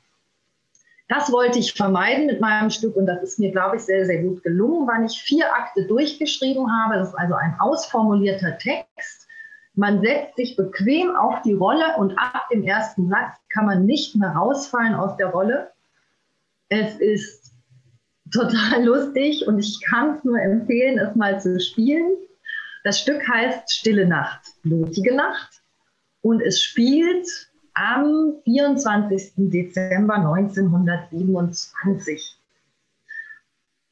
[1.10, 4.22] Das wollte ich vermeiden mit meinem Stück und das ist mir, glaube ich, sehr, sehr
[4.22, 6.96] gut gelungen, weil ich vier Akte durchgeschrieben habe.
[6.96, 9.26] Das ist also ein ausformulierter Text.
[9.74, 14.16] Man setzt sich bequem auf die Rolle und ab dem ersten Satz kann man nicht
[14.18, 15.72] mehr rausfallen aus der Rolle.
[16.70, 17.54] Es ist
[18.32, 22.14] total lustig und ich kann es nur empfehlen, es mal zu spielen.
[22.84, 25.62] Das Stück heißt Stille Nacht, blutige Nacht
[26.22, 27.28] und es spielt
[27.74, 29.34] am 24.
[29.36, 32.38] Dezember 1927.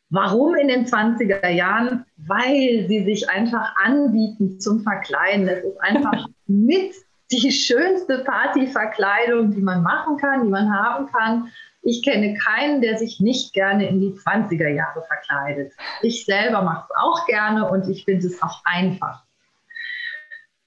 [0.09, 2.05] Warum in den 20er Jahren?
[2.17, 5.47] Weil sie sich einfach anbieten zum Verkleiden.
[5.47, 6.93] Es ist einfach mit
[7.31, 11.51] die schönste Partyverkleidung, die man machen kann, die man haben kann.
[11.85, 15.71] Ich kenne keinen, der sich nicht gerne in die 20er Jahre verkleidet.
[16.01, 19.23] Ich selber mache es auch gerne und ich finde es auch einfach.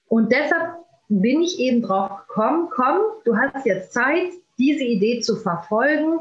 [0.07, 0.75] Und deshalb
[1.09, 6.19] bin ich eben drauf gekommen, komm, du hast jetzt Zeit, diese Idee zu verfolgen,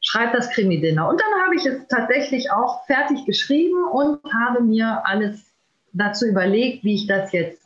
[0.00, 1.06] schreib das Krimi-Dinner.
[1.06, 5.52] Und dann habe ich es tatsächlich auch fertig geschrieben und habe mir alles
[5.92, 7.60] dazu überlegt, wie ich das jetzt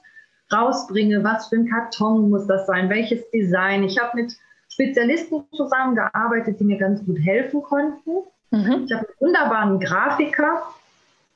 [0.52, 3.84] rausbringe, was für ein Karton muss das sein, welches Design.
[3.84, 4.34] Ich habe mit
[4.72, 8.10] Spezialisten zusammengearbeitet, die mir ganz gut helfen konnten.
[8.50, 8.84] Mhm.
[8.86, 10.62] Ich habe einen wunderbaren Grafiker,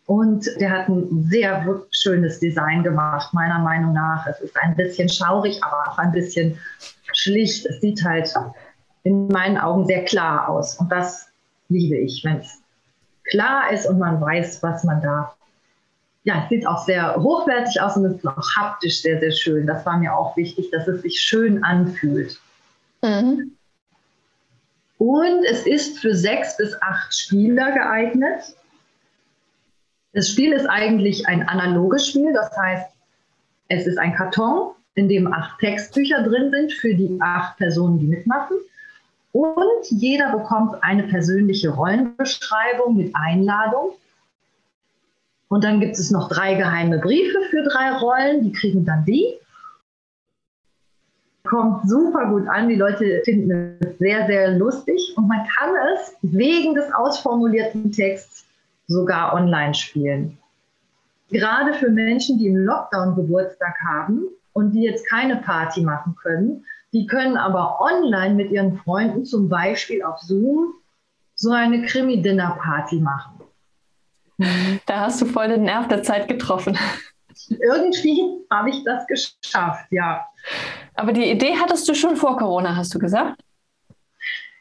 [0.07, 4.27] und der hat ein sehr schönes Design gemacht, meiner Meinung nach.
[4.27, 6.59] Es ist ein bisschen schaurig, aber auch ein bisschen
[7.13, 7.65] schlicht.
[7.67, 8.35] Es sieht halt
[9.05, 10.77] in meinen Augen sehr klar aus.
[10.79, 11.29] Und das
[11.69, 12.61] liebe ich, wenn es
[13.31, 15.35] klar ist und man weiß, was man da.
[16.25, 19.67] Ja, es sieht auch sehr hochwertig aus und es ist auch haptisch sehr, sehr schön.
[19.67, 22.39] Das war mir auch wichtig, dass es sich schön anfühlt.
[23.05, 23.53] Mhm.
[24.99, 28.57] Und es ist für sechs bis acht Spieler geeignet.
[30.15, 32.87] Das Spiel ist eigentlich ein analoges Spiel, das heißt,
[33.69, 38.07] es ist ein Karton, in dem acht Textbücher drin sind für die acht Personen, die
[38.07, 38.57] mitmachen.
[39.33, 43.95] Und jeder bekommt eine persönliche Rollenbeschreibung mit Einladung.
[45.49, 49.35] Und dann gibt es noch drei geheime Briefe für drei Rollen, die kriegen dann die.
[51.47, 56.17] Kommt super gut an, die Leute finden es sehr, sehr lustig und man kann es
[56.23, 58.47] wegen des ausformulierten Texts
[58.87, 60.39] sogar online spielen.
[61.29, 66.65] Gerade für Menschen, die im Lockdown Geburtstag haben und die jetzt keine Party machen können,
[66.95, 70.75] die können aber online mit ihren Freunden, zum Beispiel auf Zoom,
[71.35, 73.41] so eine Krimi-Dinner-Party machen.
[74.87, 76.79] Da hast du voll den Nerv der Zeit getroffen.
[77.49, 80.25] Irgendwie habe ich das geschafft, ja.
[80.95, 83.41] Aber die Idee hattest du schon vor Corona, hast du gesagt?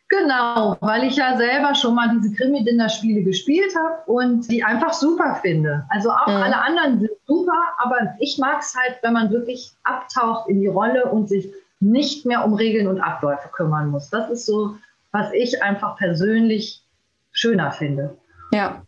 [0.09, 5.39] Genau, weil ich ja selber schon mal diese Krimi-Dinner-Spiele gespielt habe und die einfach super
[5.41, 5.85] finde.
[5.89, 6.35] Also auch mhm.
[6.35, 10.67] alle anderen sind super, aber ich mag es halt, wenn man wirklich abtaucht in die
[10.67, 14.09] Rolle und sich nicht mehr um Regeln und Abläufe kümmern muss.
[14.09, 14.75] Das ist so,
[15.11, 16.83] was ich einfach persönlich
[17.31, 18.15] schöner finde.
[18.51, 18.83] Ja.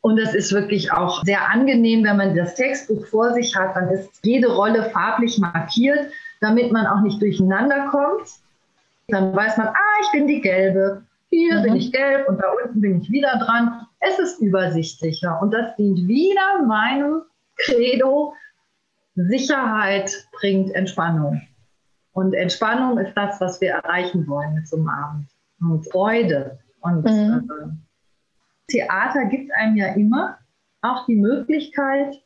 [0.00, 3.88] Und es ist wirklich auch sehr angenehm, wenn man das Textbuch vor sich hat, dann
[3.90, 6.10] ist jede Rolle farblich markiert,
[6.42, 8.28] damit man auch nicht durcheinander kommt.
[9.08, 11.62] Dann weiß man, ah, ich bin die Gelbe, hier mhm.
[11.62, 13.86] bin ich gelb und da unten bin ich wieder dran.
[14.00, 17.22] Es ist übersichtlicher und das dient wieder meinem
[17.56, 18.34] Credo,
[19.14, 21.40] Sicherheit bringt Entspannung.
[22.12, 25.28] Und Entspannung ist das, was wir erreichen wollen mit so einem Abend.
[25.60, 26.58] Und Freude.
[26.80, 27.48] Und mhm.
[27.50, 30.38] äh, Theater gibt einem ja immer
[30.80, 32.20] auch die Möglichkeit,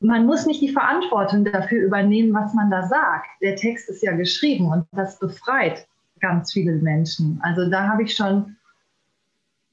[0.00, 3.26] man muss nicht die Verantwortung dafür übernehmen, was man da sagt.
[3.42, 5.86] Der Text ist ja geschrieben und das befreit
[6.20, 7.40] ganz viele Menschen.
[7.42, 8.56] Also da habe ich schon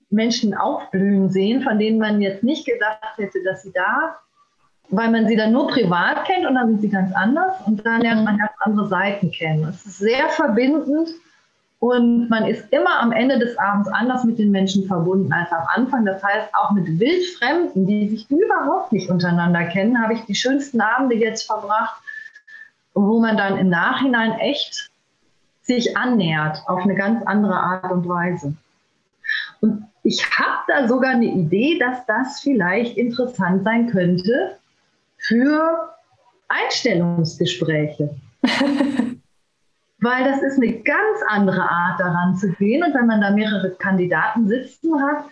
[0.10, 4.16] Menschen aufblühen sehen, von denen man jetzt nicht gedacht hätte, dass sie da,
[4.90, 8.02] weil man sie dann nur privat kennt und dann sind sie ganz anders und dann
[8.02, 9.68] lernt man ganz andere Seiten kennen.
[9.68, 11.10] Es ist sehr verbindend
[11.88, 15.68] und man ist immer am Ende des Abends anders mit den Menschen verbunden als am
[15.76, 16.04] Anfang.
[16.04, 20.82] Das heißt, auch mit Wildfremden, die sich überhaupt nicht untereinander kennen, habe ich die schönsten
[20.82, 22.02] Abende jetzt verbracht,
[22.96, 24.90] wo man dann im Nachhinein echt
[25.62, 28.56] sich annähert auf eine ganz andere Art und Weise.
[29.62, 34.58] Und ich habe da sogar eine Idee, dass das vielleicht interessant sein könnte
[35.20, 35.94] für
[36.48, 38.10] Einstellungsgespräche.
[40.06, 42.84] Weil das ist eine ganz andere Art, daran zu gehen.
[42.84, 45.26] Und wenn man da mehrere Kandidaten sitzen hat,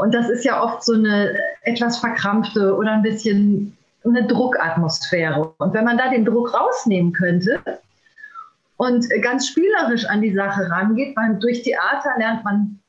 [0.00, 5.54] und das ist ja oft so eine etwas verkrampfte oder ein bisschen eine Druckatmosphäre.
[5.56, 7.58] Und wenn man da den Druck rausnehmen könnte,
[8.76, 12.80] und ganz spielerisch an die Sache rangeht, weil durch Theater lernt man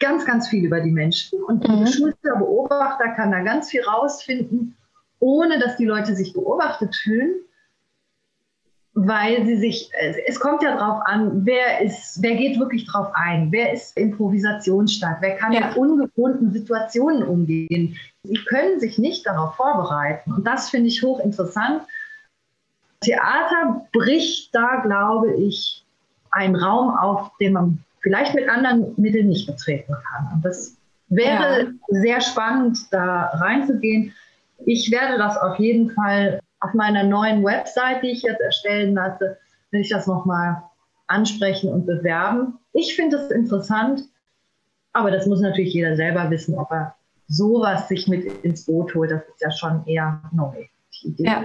[0.00, 1.40] ganz, ganz viel über die Menschen.
[1.44, 1.84] Und ein mhm.
[1.84, 4.74] geschulter Beobachter kann da ganz viel rausfinden,
[5.20, 7.34] ohne dass die Leute sich beobachtet fühlen
[8.94, 9.90] weil sie sich,
[10.26, 15.18] es kommt ja drauf an, wer ist, wer geht wirklich drauf ein, wer ist improvisationsstark,
[15.20, 15.66] wer kann ja.
[15.66, 17.96] mit ungewohnten Situationen umgehen.
[18.22, 21.82] Sie können sich nicht darauf vorbereiten und das finde ich hochinteressant.
[23.00, 25.84] Theater bricht da, glaube ich,
[26.30, 30.30] einen Raum auf, den man vielleicht mit anderen Mitteln nicht betreten kann.
[30.34, 30.76] Und das
[31.08, 31.70] wäre ja.
[31.88, 34.12] sehr spannend, da reinzugehen.
[34.66, 39.38] Ich werde das auf jeden Fall auf meiner neuen Website, die ich jetzt erstellen lasse,
[39.70, 40.62] will ich das nochmal
[41.06, 42.58] ansprechen und bewerben.
[42.72, 44.02] Ich finde es interessant,
[44.92, 46.94] aber das muss natürlich jeder selber wissen, ob er
[47.28, 49.10] sowas sich mit ins Boot holt.
[49.10, 50.66] Das ist ja schon eher neu.
[51.18, 51.44] Ja.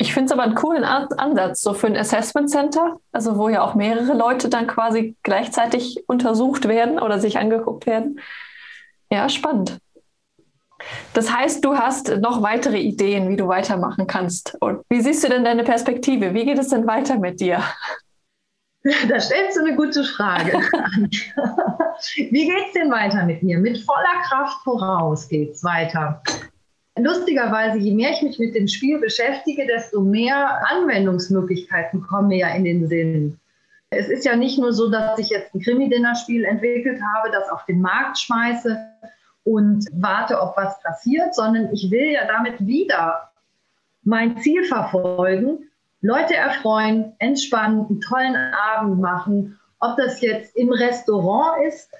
[0.00, 3.62] Ich finde es aber einen coolen Ansatz, so für ein Assessment Center, also wo ja
[3.62, 8.20] auch mehrere Leute dann quasi gleichzeitig untersucht werden oder sich angeguckt werden.
[9.10, 9.78] Ja, spannend.
[11.12, 14.56] Das heißt, du hast noch weitere Ideen, wie du weitermachen kannst.
[14.60, 16.34] Und wie siehst du denn deine Perspektive?
[16.34, 17.62] Wie geht es denn weiter mit dir?
[19.08, 20.52] Da stellst du eine gute Frage.
[22.16, 23.58] wie geht es denn weiter mit mir?
[23.58, 26.22] Mit voller Kraft voraus geht es weiter.
[26.96, 32.48] Lustigerweise, je mehr ich mich mit dem Spiel beschäftige, desto mehr Anwendungsmöglichkeiten kommen mir ja
[32.54, 33.38] in den Sinn.
[33.90, 37.64] Es ist ja nicht nur so, dass ich jetzt ein Krimi-Dinner-Spiel entwickelt habe, das auf
[37.66, 38.78] den Markt schmeiße,
[39.48, 43.30] und warte, ob was passiert, sondern ich will ja damit wieder
[44.02, 45.70] mein Ziel verfolgen,
[46.02, 51.90] Leute erfreuen, entspannen, einen tollen Abend machen, ob das jetzt im Restaurant ist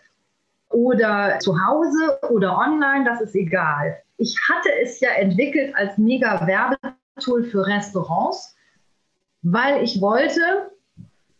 [0.68, 3.96] oder zu Hause oder online, das ist egal.
[4.18, 8.55] Ich hatte es ja entwickelt als mega Werbetool für Restaurants,
[9.40, 10.70] weil ich wollte,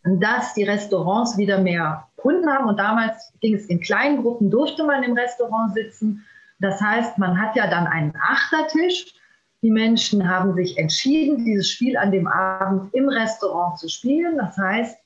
[0.03, 2.67] dass die Restaurants wieder mehr Kunden haben.
[2.67, 6.25] Und damals ging es in kleinen Gruppen, durfte man im Restaurant sitzen.
[6.59, 9.13] Das heißt, man hat ja dann einen Achtertisch.
[9.61, 14.37] Die Menschen haben sich entschieden, dieses Spiel an dem Abend im Restaurant zu spielen.
[14.37, 14.97] Das heißt,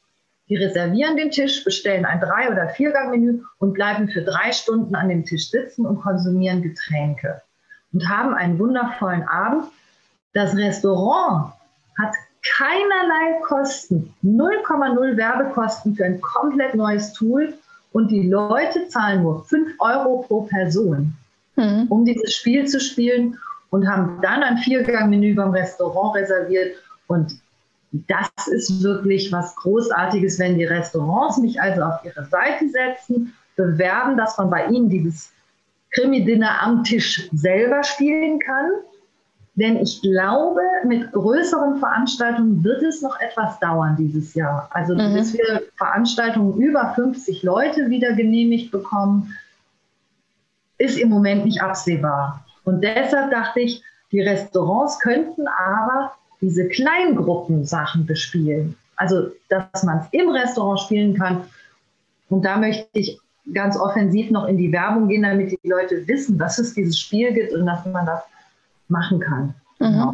[0.50, 5.10] die reservieren den Tisch, bestellen ein Drei- oder Viergangmenü und bleiben für drei Stunden an
[5.10, 7.42] dem Tisch sitzen und konsumieren Getränke
[7.94, 9.66] und haben einen wundervollen Abend.
[10.34, 11.54] Das Restaurant
[11.98, 12.14] hat
[12.44, 17.54] keinerlei Kosten, 0,0 Werbekosten für ein komplett neues Tool.
[17.92, 21.14] Und die Leute zahlen nur 5 Euro pro Person,
[21.56, 21.86] mhm.
[21.90, 23.38] um dieses Spiel zu spielen
[23.70, 26.76] und haben dann ein Viergangmenü beim Restaurant reserviert.
[27.08, 27.40] Und
[27.92, 34.18] das ist wirklich was Großartiges, wenn die Restaurants mich also auf ihre Seite setzen, bewerben,
[34.18, 35.32] dass man bei ihnen dieses
[35.92, 38.72] Krimi-Dinner am Tisch selber spielen kann
[39.56, 44.68] denn ich glaube, mit größeren Veranstaltungen wird es noch etwas dauern dieses Jahr.
[44.72, 45.14] Also mhm.
[45.14, 49.36] bis wir Veranstaltungen über 50 Leute wieder genehmigt bekommen,
[50.80, 52.44] ist im Moment nicht absehbar.
[52.64, 58.76] Und deshalb dachte ich, die Restaurants könnten aber diese Kleingruppensachen bespielen.
[58.96, 61.44] Also, dass man es im Restaurant spielen kann.
[62.30, 63.20] Und da möchte ich
[63.54, 67.34] ganz offensiv noch in die Werbung gehen, damit die Leute wissen, dass es dieses Spiel
[67.34, 68.22] gibt und dass man das
[68.88, 69.56] machen kann.
[69.80, 69.86] Mhm.
[69.86, 70.14] Genau.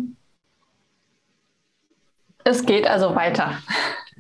[2.44, 3.54] Es geht also weiter.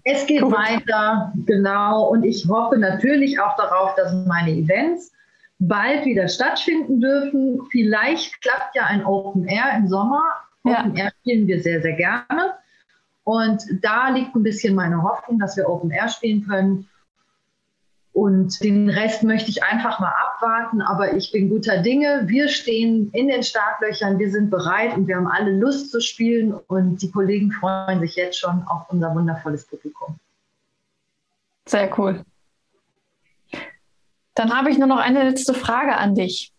[0.03, 0.53] Es geht Gut.
[0.53, 2.07] weiter, genau.
[2.09, 5.11] Und ich hoffe natürlich auch darauf, dass meine Events
[5.59, 7.61] bald wieder stattfinden dürfen.
[7.71, 10.23] Vielleicht klappt ja ein Open Air im Sommer.
[10.63, 10.79] Ja.
[10.79, 12.53] Open Air spielen wir sehr, sehr gerne.
[13.23, 16.87] Und da liegt ein bisschen meine Hoffnung, dass wir Open Air spielen können.
[18.19, 22.23] Und den Rest möchte ich einfach mal abwarten, aber ich bin guter Dinge.
[22.25, 26.53] Wir stehen in den Startlöchern, wir sind bereit und wir haben alle Lust zu spielen
[26.67, 30.19] und die Kollegen freuen sich jetzt schon auf unser wundervolles Publikum.
[31.65, 32.25] Sehr cool.
[34.35, 36.51] Dann habe ich nur noch eine letzte Frage an dich.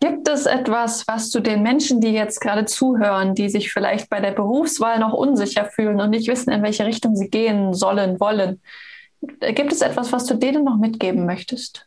[0.00, 4.18] Gibt es etwas, was du den Menschen, die jetzt gerade zuhören, die sich vielleicht bei
[4.18, 8.60] der Berufswahl noch unsicher fühlen und nicht wissen, in welche Richtung sie gehen sollen, wollen,
[9.20, 11.86] Gibt es etwas, was du denen noch mitgeben möchtest?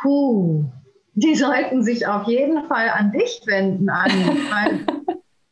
[0.00, 0.64] Puh,
[1.14, 4.12] die sollten sich auf jeden Fall an dich wenden, Anni,
[4.50, 4.86] weil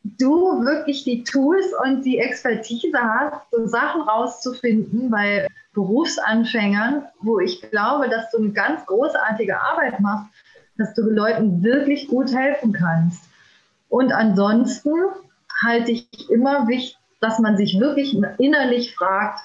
[0.03, 7.61] du wirklich die Tools und die Expertise hast, so Sachen rauszufinden bei Berufsanfängern, wo ich
[7.69, 10.29] glaube, dass du eine ganz großartige Arbeit machst,
[10.77, 13.23] dass du Leuten wirklich gut helfen kannst.
[13.89, 14.93] Und ansonsten
[15.63, 19.39] halte ich immer wichtig, dass man sich wirklich innerlich fragt,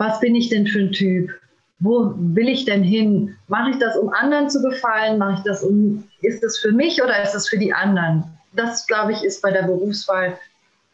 [0.00, 1.30] was bin ich denn für ein Typ?
[1.78, 3.36] Wo will ich denn hin?
[3.48, 5.18] Mache ich das, um anderen zu gefallen?
[5.18, 8.24] Mache ich das, um, ist das für mich oder ist das für die anderen?
[8.54, 10.38] Das, glaube ich, ist bei der Berufswahl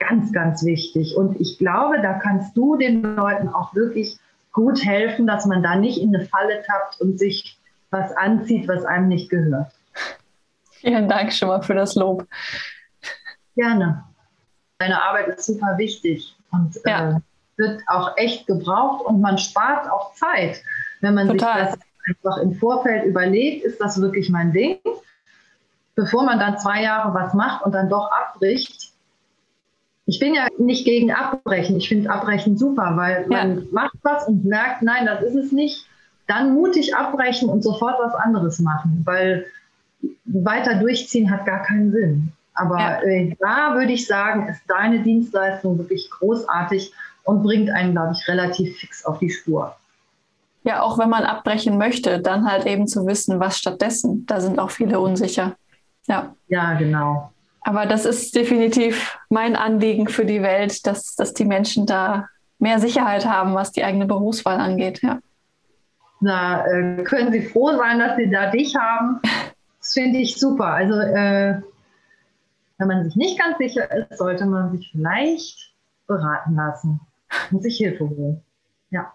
[0.01, 1.17] ganz, ganz wichtig.
[1.17, 4.19] Und ich glaube, da kannst du den Leuten auch wirklich
[4.53, 7.57] gut helfen, dass man da nicht in eine Falle tappt und sich
[7.91, 9.71] was anzieht, was einem nicht gehört.
[10.73, 12.27] Vielen Dank schon mal für das Lob.
[13.55, 14.03] Gerne.
[14.79, 17.19] Deine Arbeit ist super wichtig und ja.
[17.19, 17.21] äh,
[17.57, 20.63] wird auch echt gebraucht und man spart auch Zeit.
[21.01, 21.71] Wenn man Total.
[21.71, 24.79] sich das einfach im Vorfeld überlegt, ist das wirklich mein Ding?
[25.95, 28.93] Bevor man dann zwei Jahre was macht und dann doch abbricht.
[30.05, 31.77] Ich bin ja nicht gegen Abbrechen.
[31.77, 33.39] Ich finde Abbrechen super, weil ja.
[33.39, 35.87] man macht was und merkt, nein, das ist es nicht.
[36.29, 39.47] Dann mutig abbrechen und sofort was anderes machen, weil
[40.25, 42.33] weiter durchziehen hat gar keinen Sinn.
[42.55, 43.03] Aber ja.
[43.03, 46.93] äh, da würde ich sagen, ist deine Dienstleistung wirklich großartig
[47.27, 49.75] und bringt einen, glaube ich, relativ fix auf die Spur.
[50.63, 54.27] Ja, auch wenn man abbrechen möchte, dann halt eben zu wissen, was stattdessen.
[54.27, 55.57] Da sind auch viele unsicher.
[56.07, 56.35] Ja.
[56.49, 57.33] Ja, genau.
[57.63, 62.79] Aber das ist definitiv mein Anliegen für die Welt, dass, dass die Menschen da mehr
[62.79, 65.03] Sicherheit haben, was die eigene Berufswahl angeht.
[65.03, 65.19] Ja.
[66.21, 69.21] Na, äh, können Sie froh sein, dass Sie da dich haben.
[69.81, 70.67] Das finde ich super.
[70.67, 71.61] Also äh,
[72.79, 75.75] wenn man sich nicht ganz sicher ist, sollte man sich vielleicht
[76.07, 77.01] beraten lassen
[77.51, 78.43] und sich Hilfe holen.
[78.91, 79.13] Ja.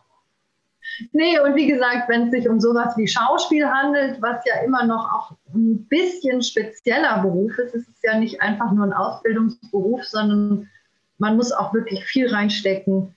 [1.12, 4.86] Nee, und wie gesagt, wenn es sich um sowas wie Schauspiel handelt, was ja immer
[4.86, 10.04] noch auch ein bisschen spezieller Beruf ist, ist es ja nicht einfach nur ein Ausbildungsberuf,
[10.04, 10.70] sondern
[11.18, 13.16] man muss auch wirklich viel reinstecken,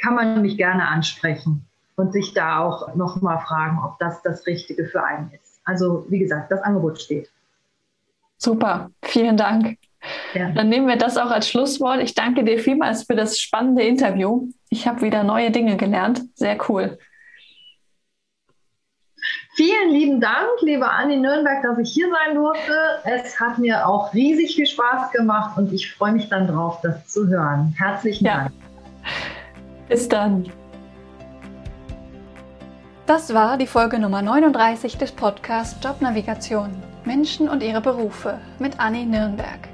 [0.00, 1.64] kann man mich gerne ansprechen
[1.96, 5.60] und sich da auch nochmal fragen, ob das das Richtige für einen ist.
[5.64, 7.30] Also wie gesagt, das Angebot steht.
[8.38, 9.76] Super, vielen Dank.
[10.34, 10.50] Ja.
[10.50, 12.00] Dann nehmen wir das auch als Schlusswort.
[12.00, 14.48] Ich danke dir vielmals für das spannende Interview.
[14.68, 16.22] Ich habe wieder neue Dinge gelernt.
[16.34, 16.98] Sehr cool.
[19.54, 22.72] Vielen lieben Dank, liebe Anni Nürnberg, dass ich hier sein durfte.
[23.04, 27.06] Es hat mir auch riesig viel Spaß gemacht und ich freue mich dann drauf, das
[27.08, 27.74] zu hören.
[27.76, 28.36] Herzlichen ja.
[28.36, 28.52] Dank.
[29.88, 30.50] Bis dann.
[33.06, 36.70] Das war die Folge Nummer 39 des Podcasts Jobnavigation.
[37.04, 39.69] Menschen und ihre Berufe mit Anni Nürnberg.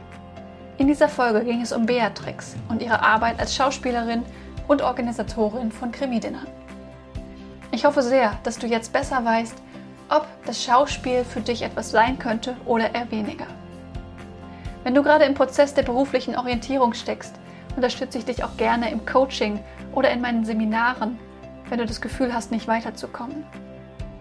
[0.78, 4.22] In dieser Folge ging es um Beatrix und ihre Arbeit als Schauspielerin
[4.68, 6.46] und Organisatorin von Krimidinnern.
[7.72, 9.56] Ich hoffe sehr, dass du jetzt besser weißt,
[10.10, 13.46] ob das Schauspiel für dich etwas sein könnte oder eher weniger.
[14.84, 17.34] Wenn du gerade im Prozess der beruflichen Orientierung steckst,
[17.74, 19.58] unterstütze ich dich auch gerne im Coaching
[19.94, 21.18] oder in meinen Seminaren,
[21.70, 23.44] wenn du das Gefühl hast, nicht weiterzukommen.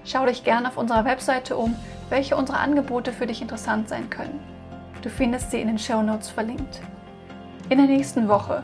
[0.06, 1.76] Schau dich gerne auf unserer Webseite um
[2.10, 4.55] welche unserer Angebote für dich interessant sein können.
[5.06, 6.82] Du findest sie in den Show Notes verlinkt.
[7.70, 8.64] In der nächsten Woche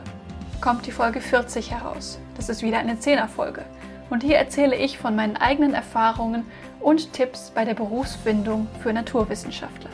[0.60, 2.18] kommt die Folge 40 heraus.
[2.36, 3.64] Das ist wieder eine Zehnerfolge.
[4.10, 6.44] Und hier erzähle ich von meinen eigenen Erfahrungen
[6.80, 9.90] und Tipps bei der Berufsfindung für Naturwissenschaftler.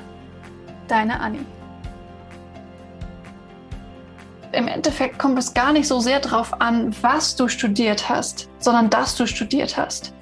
[0.89, 1.41] Deine Anni.
[4.53, 8.89] Im Endeffekt kommt es gar nicht so sehr darauf an, was du studiert hast, sondern
[8.89, 10.15] dass du studiert hast.